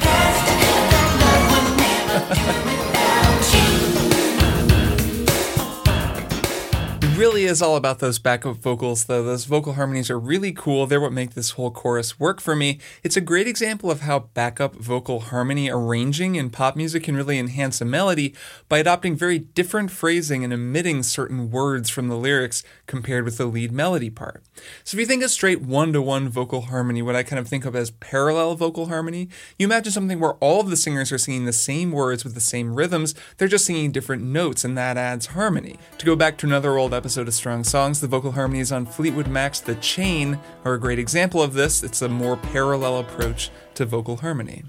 [7.20, 9.22] Really is all about those backup vocals, though.
[9.22, 10.86] Those vocal harmonies are really cool.
[10.86, 12.78] They're what make this whole chorus work for me.
[13.02, 17.38] It's a great example of how backup vocal harmony arranging in pop music can really
[17.38, 18.34] enhance a melody
[18.70, 23.44] by adopting very different phrasing and omitting certain words from the lyrics compared with the
[23.44, 24.42] lead melody part.
[24.82, 27.48] So if you think of straight one to one vocal harmony, what I kind of
[27.48, 31.18] think of as parallel vocal harmony, you imagine something where all of the singers are
[31.18, 34.96] singing the same words with the same rhythms, they're just singing different notes, and that
[34.96, 35.76] adds harmony.
[35.98, 39.26] To go back to another old episode of Strong Songs, the vocal harmonies on Fleetwood
[39.26, 41.82] Mac's The Chain are a great example of this.
[41.82, 44.64] It's a more parallel approach to vocal harmony.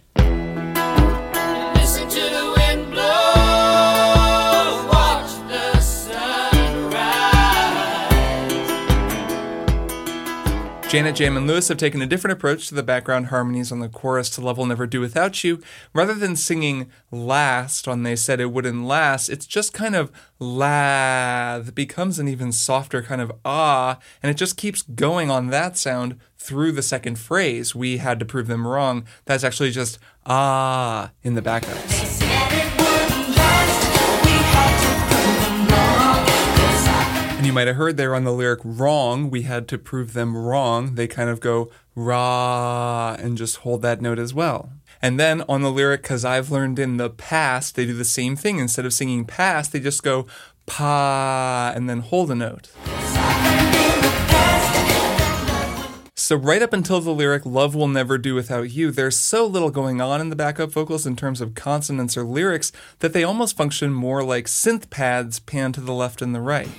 [10.92, 13.88] Janet, Jam, and Lewis have taken a different approach to the background harmonies on the
[13.88, 15.62] chorus to Love Will Never Do Without You.
[15.94, 21.60] Rather than singing last on they said it wouldn't last, it's just kind of la
[21.60, 25.78] that becomes an even softer kind of ah, and it just keeps going on that
[25.78, 27.74] sound through the second phrase.
[27.74, 29.06] We had to prove them wrong.
[29.24, 32.31] That's actually just ah in the backups.
[37.42, 40.38] And you might have heard there on the lyric wrong, we had to prove them
[40.38, 40.94] wrong.
[40.94, 44.74] They kind of go ra and just hold that note as well.
[45.02, 48.36] And then on the lyric, because I've learned in the past, they do the same
[48.36, 48.60] thing.
[48.60, 50.28] Instead of singing past, they just go
[50.68, 52.70] pa and then hold a note.
[56.16, 59.72] So, right up until the lyric, Love Will Never Do Without You, there's so little
[59.72, 63.58] going on in the backup vocals in terms of consonants or lyrics that they almost
[63.58, 66.70] function more like synth pads pan to the left and the right.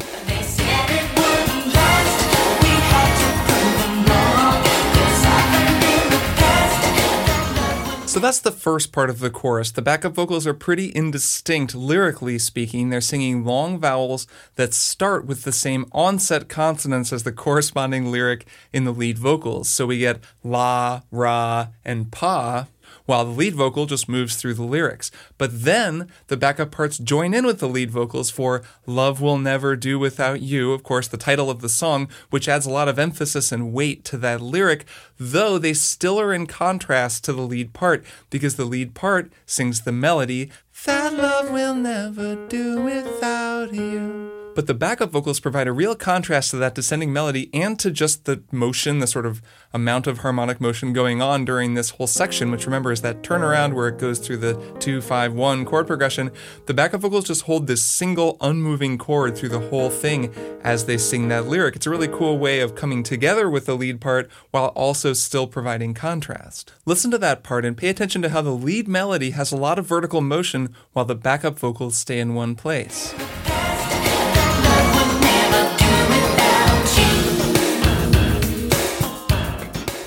[8.23, 9.71] That's the first part of the chorus.
[9.71, 12.89] The backup vocals are pretty indistinct lyrically speaking.
[12.89, 18.47] They're singing long vowels that start with the same onset consonants as the corresponding lyric
[18.73, 19.69] in the lead vocals.
[19.69, 22.69] So we get la, ra, and pa,
[23.07, 25.11] while the lead vocal just moves through the lyrics.
[25.39, 29.77] But then the backup parts join in with the lead vocals for Love Will Never
[29.77, 32.99] Do Without You, of course, the title of the song, which adds a lot of
[32.99, 34.87] emphasis and weight to that lyric,
[35.19, 39.83] though they still are in contrast to the lead part because the lead part sings
[39.83, 40.51] the melody,
[40.85, 44.32] That love will never do without you.
[44.55, 48.27] But the backup vocals provide a real contrast to that descending melody and to just
[48.27, 49.41] the motion, the sort of
[49.73, 53.73] amount of harmonic motion going on during this whole section, which remember is that turnaround
[53.73, 56.31] where it goes through the 2 5 1 chord progression.
[56.67, 60.33] The backup vocals just hold this single unmoving chord through the whole thing
[60.63, 61.77] as they sing that lyric.
[61.77, 65.47] It's a really cool way of coming together with the lead part while also still
[65.47, 66.73] providing contrast.
[66.85, 69.79] Listen to that part and pay attention to how the lead melody has a lot
[69.79, 73.15] of vertical motion while the backup vocals stay in one place.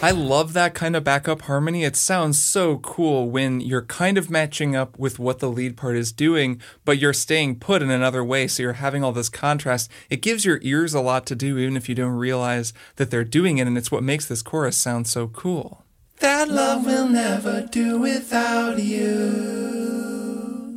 [0.06, 1.84] I love that kind of backup harmony.
[1.84, 5.96] It sounds so cool when you're kind of matching up with what the lead part
[5.96, 8.46] is doing, but you're staying put in another way.
[8.46, 9.90] So you're having all this contrast.
[10.12, 13.24] It gives your ears a lot to do, even if you don't realize that they're
[13.24, 13.66] doing it.
[13.66, 15.84] And it's what makes this chorus sound so cool.
[16.20, 20.15] That love will never do without you.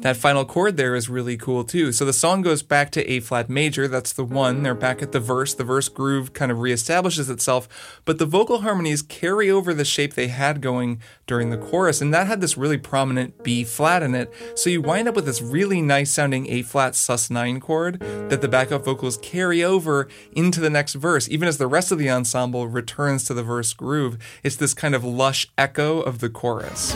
[0.00, 1.90] That final chord there is really cool too.
[1.90, 4.62] So the song goes back to A flat major, that's the one.
[4.62, 5.54] They're back at the verse.
[5.54, 10.14] The verse groove kind of reestablishes itself, but the vocal harmonies carry over the shape
[10.14, 14.14] they had going during the chorus, and that had this really prominent B flat in
[14.14, 14.32] it.
[14.54, 18.48] So you wind up with this really nice sounding A flat sus9 chord that the
[18.48, 22.68] backup vocals carry over into the next verse, even as the rest of the ensemble
[22.68, 24.16] returns to the verse groove.
[24.44, 26.94] It's this kind of lush echo of the chorus.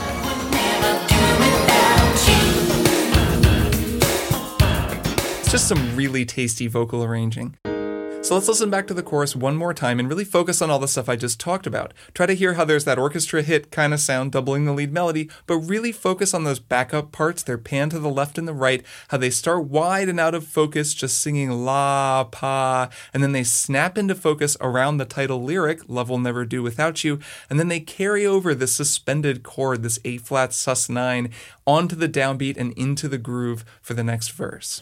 [5.53, 7.55] Just some really tasty vocal arranging.
[8.23, 10.79] So let's listen back to the chorus one more time and really focus on all
[10.79, 11.93] the stuff I just talked about.
[12.13, 15.29] Try to hear how there's that orchestra hit kind of sound doubling the lead melody,
[15.45, 17.43] but really focus on those backup parts.
[17.43, 20.47] They're panned to the left and the right, how they start wide and out of
[20.47, 25.81] focus, just singing la, pa, and then they snap into focus around the title lyric,
[25.89, 27.19] Love Will Never Do Without You,
[27.49, 31.29] and then they carry over this suspended chord, this A flat sus 9,
[31.67, 34.81] onto the downbeat and into the groove for the next verse.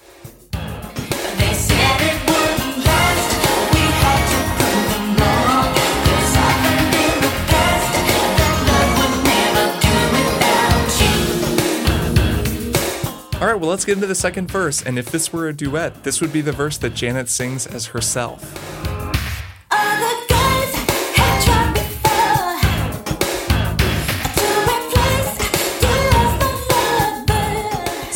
[13.41, 14.83] All right, well, let's get into the second verse.
[14.83, 17.87] And if this were a duet, this would be the verse that Janet sings as
[17.87, 18.80] herself.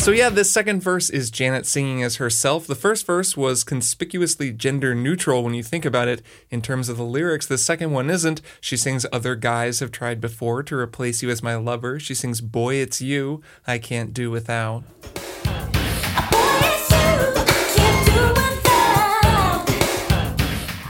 [0.06, 2.68] So, yeah, this second verse is Janet singing as herself.
[2.68, 6.96] The first verse was conspicuously gender neutral when you think about it in terms of
[6.96, 7.44] the lyrics.
[7.44, 8.40] The second one isn't.
[8.60, 11.98] She sings, Other guys have tried before to replace you as my lover.
[11.98, 14.84] She sings, Boy, it's you, I can't do without.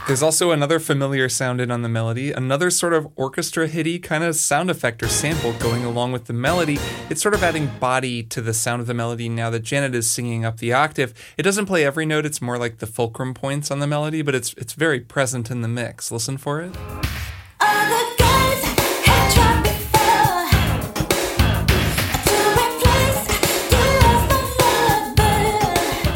[0.07, 4.23] There's also another familiar sound in on the melody, another sort of orchestra hitty kind
[4.23, 6.79] of sound effect or sample going along with the melody.
[7.09, 10.09] It's sort of adding body to the sound of the melody now that Janet is
[10.09, 11.13] singing up the octave.
[11.37, 14.33] It doesn't play every note, it's more like the fulcrum points on the melody, but
[14.33, 16.09] it's it's very present in the mix.
[16.09, 16.73] Listen for it.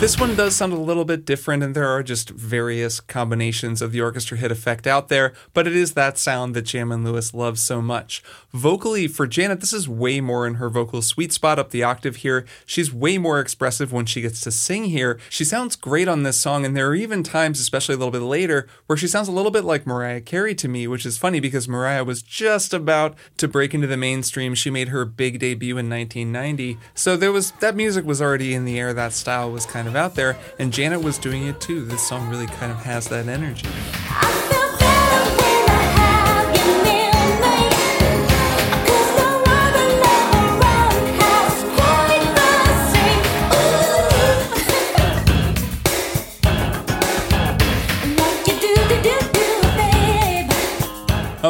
[0.02, 3.92] This one does sound a little bit different, and there are just various combinations of
[3.92, 7.36] the orchestra hit effect out there, but it is that sound that Jam and Lewis
[7.36, 8.24] loves so much.
[8.52, 12.16] Vocally, for Janet, this is way more in her vocal sweet spot up the octave
[12.16, 12.48] here.
[12.66, 15.20] She's way more expressive when she gets to sing here.
[15.30, 18.24] She sounds great on this song, and there are even times, especially a little bit
[18.24, 21.40] later, where she sounds a little bit like Mariah Carey to me, which is funny
[21.40, 24.56] because Mariah was just about to break into the mainstream.
[24.56, 28.66] She made her big debut in 1990, so there was that music was already in
[28.66, 31.86] the air, that style was kind of out there, and Janet was doing it too.
[31.86, 33.68] This song really kind of has that energy.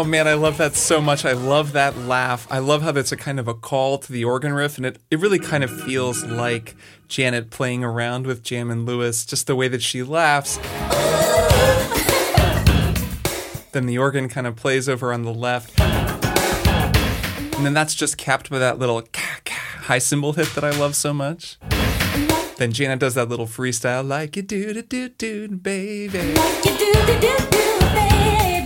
[0.01, 1.25] Oh man, I love that so much.
[1.25, 2.47] I love that laugh.
[2.49, 4.97] I love how that's a kind of a call to the organ riff, and it,
[5.11, 6.75] it really kind of feels like
[7.07, 10.57] Janet playing around with Jam and Lewis, just the way that she laughs.
[13.73, 15.79] Then the organ kind of plays over on the left.
[15.79, 19.07] And then that's just capped by that little
[19.81, 21.59] high cymbal hit that I love so much.
[22.57, 26.33] Then Janet does that little freestyle like you do do do do baby.
[26.33, 28.60] Like you do, do, do, do, babe.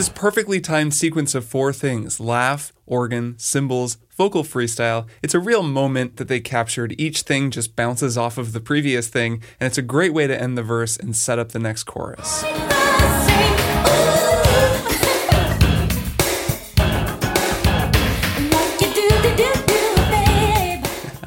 [0.00, 5.06] This perfectly timed sequence of four things laugh, organ, cymbals, vocal freestyle.
[5.22, 6.94] It's a real moment that they captured.
[6.96, 10.40] Each thing just bounces off of the previous thing, and it's a great way to
[10.40, 12.42] end the verse and set up the next chorus.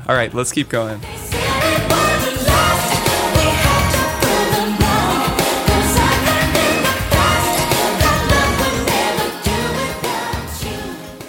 [0.10, 1.00] All right, let's keep going.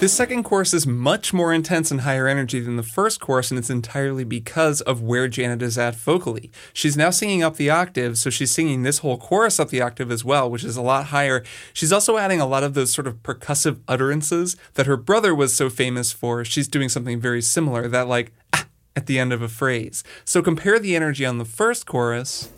[0.05, 3.59] This second chorus is much more intense and higher energy than the first chorus, and
[3.59, 6.51] it's entirely because of where Janet is at vocally.
[6.75, 10.11] She's now singing up the octave, so she's singing this whole chorus up the octave
[10.11, 11.43] as well, which is a lot higher.
[11.73, 15.57] She's also adding a lot of those sort of percussive utterances that her brother was
[15.57, 16.45] so famous for.
[16.45, 20.05] She's doing something very similar, that like, ah, at the end of a phrase.
[20.27, 22.51] So compare the energy on the first chorus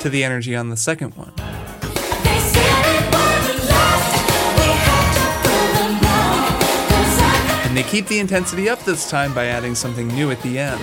[0.00, 1.32] to the energy on the second one.
[1.36, 4.12] They said it wouldn't last.
[4.56, 6.58] We had to prove them wrong.
[6.88, 10.30] 'Cause I learned And they keep the intensity up this time by adding something new
[10.30, 10.80] at the end.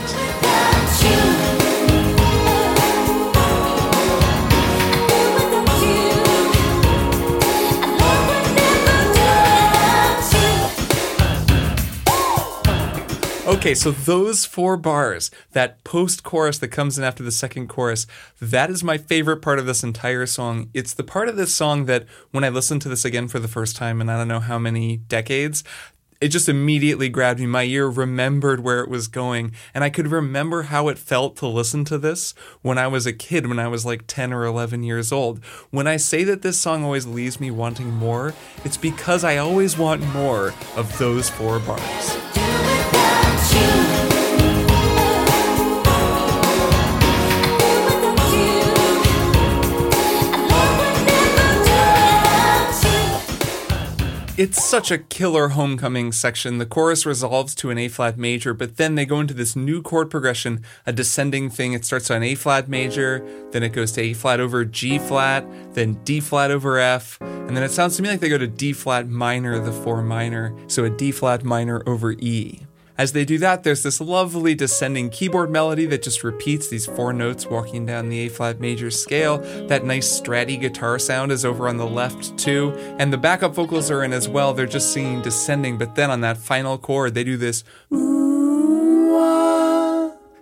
[13.48, 18.06] Okay, so those four bars, that post chorus that comes in after the second chorus,
[18.42, 20.70] that is my favorite part of this entire song.
[20.74, 23.48] It's the part of this song that when I listened to this again for the
[23.48, 25.64] first time in I don't know how many decades,
[26.20, 27.46] it just immediately grabbed me.
[27.46, 31.48] My ear remembered where it was going, and I could remember how it felt to
[31.48, 32.34] listen to this
[32.64, 35.42] when I was a kid, when I was like 10 or 11 years old.
[35.72, 38.34] When I say that this song always leaves me wanting more,
[38.66, 42.47] it's because I always want more of those four bars.
[54.38, 56.60] It's such a killer homecoming section.
[56.60, 59.82] The chorus resolves to an A flat major, but then they go into this new
[59.82, 61.74] chord progression, a descending thing.
[61.74, 65.44] It starts on A flat major, then it goes to A flat over G flat,
[65.74, 68.46] then D flat over F, and then it sounds to me like they go to
[68.46, 72.67] D flat minor, the four minor, so a D flat minor over E.
[72.98, 77.14] As they do that, there's this lovely descending keyboard melody that just repeats these four
[77.14, 79.38] notes walking down the A flat major scale.
[79.68, 83.92] That nice stratty guitar sound is over on the left too, and the backup vocals
[83.92, 84.52] are in as well.
[84.56, 87.98] They're just singing descending, but then on that final chord, they do this ah,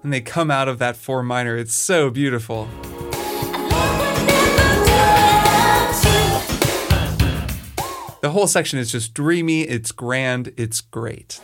[0.01, 1.57] and they come out of that four minor.
[1.57, 2.69] It's so beautiful.
[8.21, 11.41] The whole section is just dreamy, it's grand, it's great.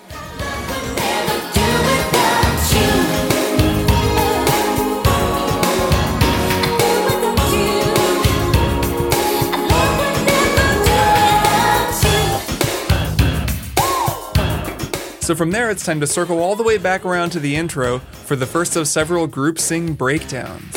[15.31, 17.99] So from there, it's time to circle all the way back around to the intro
[17.99, 20.75] for the first of several group sing breakdowns.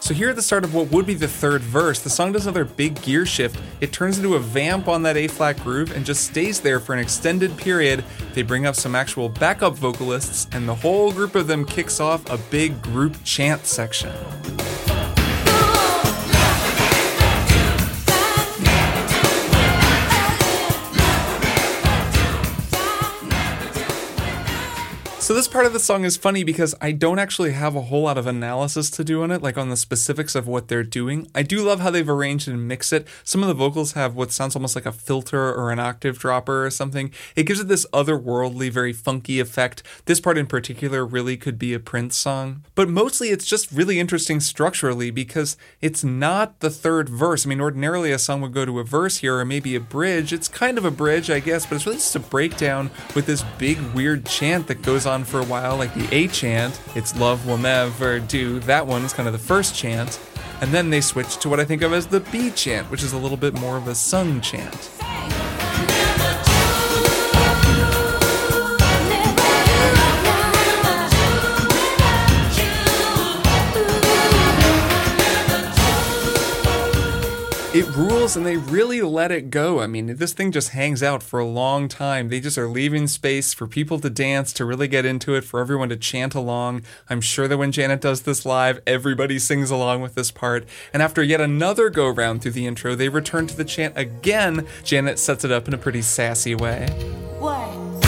[0.00, 2.46] So here at the start of what would be the third verse, the song does
[2.46, 3.56] another big gear shift.
[3.80, 6.92] It turns into a vamp on that A flat groove and just stays there for
[6.92, 8.04] an extended period.
[8.34, 12.28] They bring up some actual backup vocalists, and the whole group of them kicks off
[12.28, 14.12] a big group chant section.
[25.26, 28.02] So this part of the song is funny because I don't actually have a whole
[28.02, 31.28] lot of analysis to do on it, like on the specifics of what they're doing.
[31.34, 33.08] I do love how they've arranged and mixed it.
[33.24, 36.64] Some of the vocals have what sounds almost like a filter or an octave dropper
[36.64, 37.10] or something.
[37.34, 39.82] It gives it this otherworldly, very funky effect.
[40.04, 42.62] This part in particular really could be a Prince song.
[42.76, 47.44] But mostly it's just really interesting structurally because it's not the third verse.
[47.44, 50.32] I mean, ordinarily a song would go to a verse here or maybe a bridge.
[50.32, 53.42] It's kind of a bridge, I guess, but it's really just a breakdown with this
[53.58, 56.80] big weird chant that goes on for a while, like the A chant.
[56.94, 58.60] It's love will never do.
[58.60, 60.20] That one is kind of the first chant.
[60.60, 63.12] And then they switch to what I think of as the B chant, which is
[63.12, 64.90] a little bit more of a sung chant.
[77.76, 79.80] It rules and they really let it go.
[79.80, 82.30] I mean, this thing just hangs out for a long time.
[82.30, 85.60] They just are leaving space for people to dance, to really get into it, for
[85.60, 86.84] everyone to chant along.
[87.10, 90.66] I'm sure that when Janet does this live, everybody sings along with this part.
[90.94, 94.66] And after yet another go round through the intro, they return to the chant again.
[94.82, 96.86] Janet sets it up in a pretty sassy way.
[97.38, 98.00] One.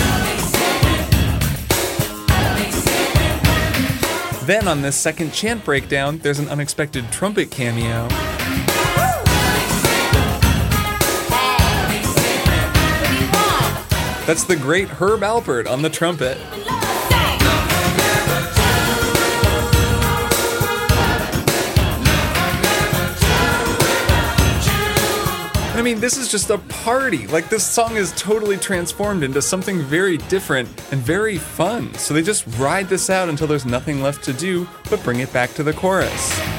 [4.47, 8.09] Then on this second chant breakdown, there's an unexpected trumpet cameo.
[14.29, 16.37] That's the great Herb Alpert on the trumpet.
[25.75, 27.27] I mean, this is just a party.
[27.29, 31.95] Like, this song is totally transformed into something very different and very fun.
[31.95, 35.33] So they just ride this out until there's nothing left to do but bring it
[35.33, 36.58] back to the chorus.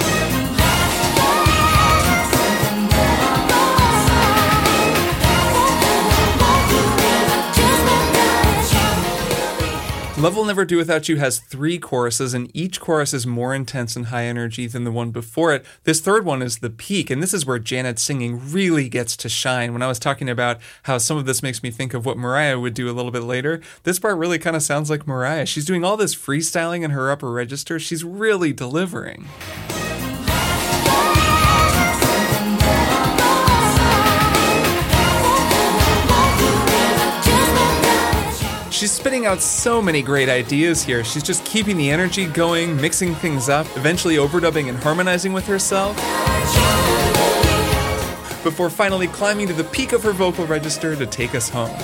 [10.20, 13.96] Love Will Never Do Without You has three choruses, and each chorus is more intense
[13.96, 15.66] and high energy than the one before it.
[15.86, 19.30] This third one is the peak, and this is where Janet's singing really gets to
[19.30, 19.72] shine.
[19.72, 22.60] When I was talking about how some of this makes me think of what Mariah
[22.60, 25.46] would do a little bit later, this part really kind of sounds like Mariah.
[25.46, 29.26] She's doing all this freestyling in her upper register, she's really delivering.
[38.80, 41.04] She's spitting out so many great ideas here.
[41.04, 45.98] She's just keeping the energy going, mixing things up, eventually overdubbing and harmonizing with herself.
[48.42, 51.76] Before finally climbing to the peak of her vocal register to take us home.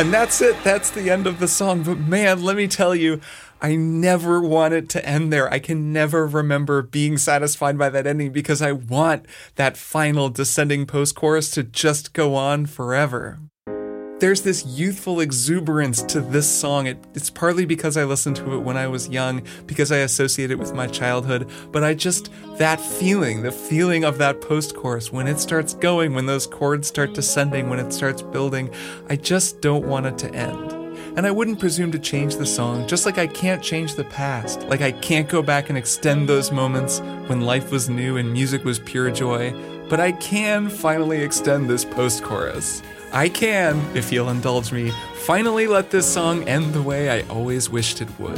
[0.00, 0.56] And that's it.
[0.64, 1.82] That's the end of the song.
[1.82, 3.20] But man, let me tell you,
[3.60, 5.52] I never want it to end there.
[5.52, 9.26] I can never remember being satisfied by that ending because I want
[9.56, 13.40] that final descending post chorus to just go on forever.
[14.20, 16.86] There's this youthful exuberance to this song.
[16.86, 20.50] It, it's partly because I listened to it when I was young, because I associate
[20.50, 25.10] it with my childhood, but I just, that feeling, the feeling of that post chorus,
[25.10, 28.68] when it starts going, when those chords start descending, when it starts building,
[29.08, 30.72] I just don't want it to end.
[31.16, 34.64] And I wouldn't presume to change the song, just like I can't change the past.
[34.64, 38.64] Like I can't go back and extend those moments when life was new and music
[38.64, 39.54] was pure joy.
[39.88, 42.82] But I can finally extend this post chorus.
[43.12, 47.68] I can, if you'll indulge me, finally let this song end the way I always
[47.68, 48.36] wished it would.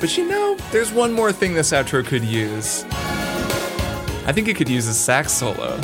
[0.00, 2.84] But you know, there's one more thing this outro could use.
[4.26, 5.80] I think it could use a sax solo.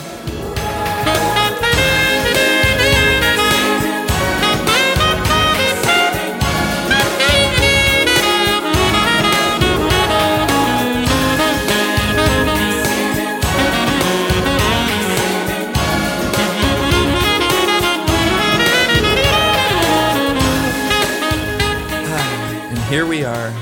[22.88, 23.52] Here we are.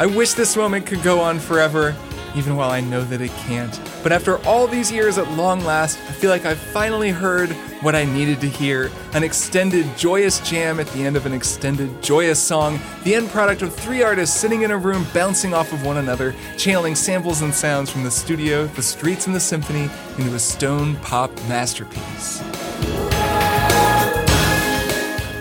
[0.00, 1.94] I wish this moment could go on forever,
[2.34, 3.80] even while I know that it can't.
[4.02, 7.50] But after all these years at long last, I feel like I've finally heard
[7.82, 12.02] what I needed to hear an extended, joyous jam at the end of an extended,
[12.02, 15.86] joyous song, the end product of three artists sitting in a room bouncing off of
[15.86, 20.34] one another, channeling samples and sounds from the studio, the streets, and the symphony into
[20.34, 22.42] a stone pop masterpiece.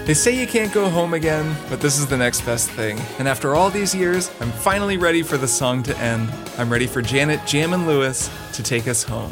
[0.06, 3.00] They say you can't go home again, but this is the next best thing.
[3.20, 6.30] And after all these years, I'm finally ready for the song to end.
[6.58, 9.32] I'm ready for Janet Jam and Lewis to take us home.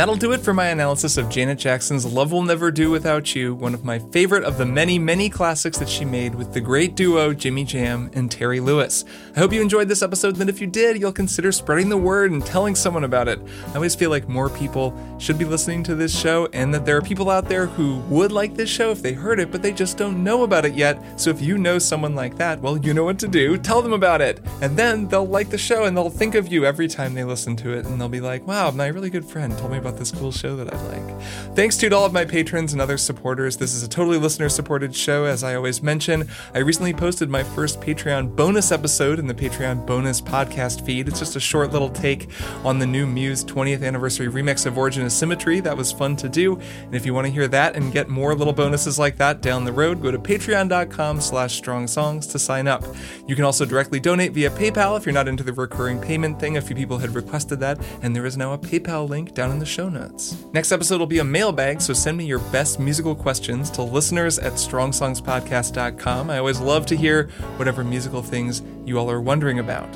[0.00, 3.54] That'll do it for my analysis of Janet Jackson's Love Will Never Do Without You,
[3.54, 6.94] one of my favorite of the many, many classics that she made with the great
[6.94, 9.04] duo Jimmy Jam and Terry Lewis.
[9.36, 12.30] I hope you enjoyed this episode, and if you did, you'll consider spreading the word
[12.30, 13.40] and telling someone about it.
[13.68, 16.96] I always feel like more people should be listening to this show, and that there
[16.96, 19.70] are people out there who would like this show if they heard it, but they
[19.70, 21.20] just don't know about it yet.
[21.20, 23.58] So if you know someone like that, well, you know what to do.
[23.58, 24.40] Tell them about it.
[24.62, 27.54] And then they'll like the show and they'll think of you every time they listen
[27.56, 30.10] to it, and they'll be like, wow, my really good friend told me about this
[30.10, 31.20] cool show that I like.
[31.54, 33.56] Thanks to all of my patrons and other supporters.
[33.56, 36.28] This is a totally listener supported show, as I always mention.
[36.54, 41.08] I recently posted my first Patreon bonus episode in the Patreon bonus podcast feed.
[41.08, 42.28] It's just a short little take
[42.64, 45.60] on the new Muse 20th anniversary remix of Origin of Symmetry.
[45.60, 46.58] That was fun to do.
[46.82, 49.64] And if you want to hear that and get more little bonuses like that down
[49.64, 52.84] the road, go to patreon.com slash strong songs to sign up.
[53.26, 56.56] You can also directly donate via PayPal if you're not into the recurring payment thing.
[56.56, 59.58] A few people had requested that, and there is now a PayPal link down in
[59.58, 60.36] the show notes.
[60.52, 64.38] Next episode will be a mailbag, so send me your best musical questions to listeners
[64.38, 66.30] at strongsongspodcast.com.
[66.30, 69.88] I always love to hear whatever musical things you all are wondering about.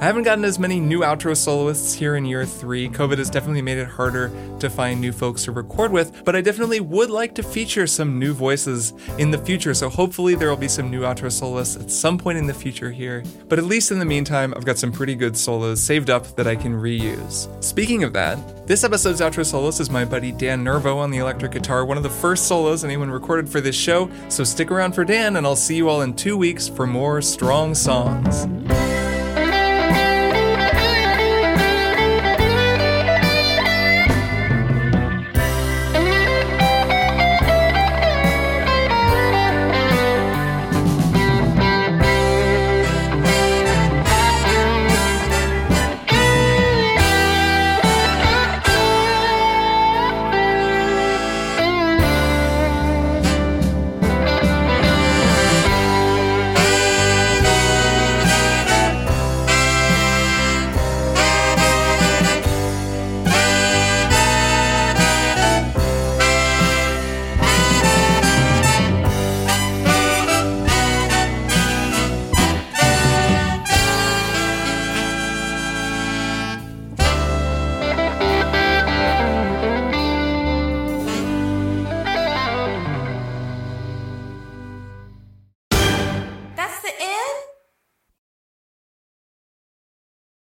[0.00, 2.88] I haven't gotten as many new outro soloists here in year three.
[2.88, 6.40] COVID has definitely made it harder to find new folks to record with, but I
[6.40, 10.56] definitely would like to feature some new voices in the future, so hopefully there will
[10.56, 13.22] be some new outro soloists at some point in the future here.
[13.48, 16.48] But at least in the meantime, I've got some pretty good solos saved up that
[16.48, 17.46] I can reuse.
[17.62, 21.52] Speaking of that, this episode's outro soloist is my buddy Dan Nervo on the electric
[21.52, 25.04] guitar, one of the first solos anyone recorded for this show, so stick around for
[25.04, 28.31] Dan, and I'll see you all in two weeks for more strong songs.
[28.32, 28.91] Friends.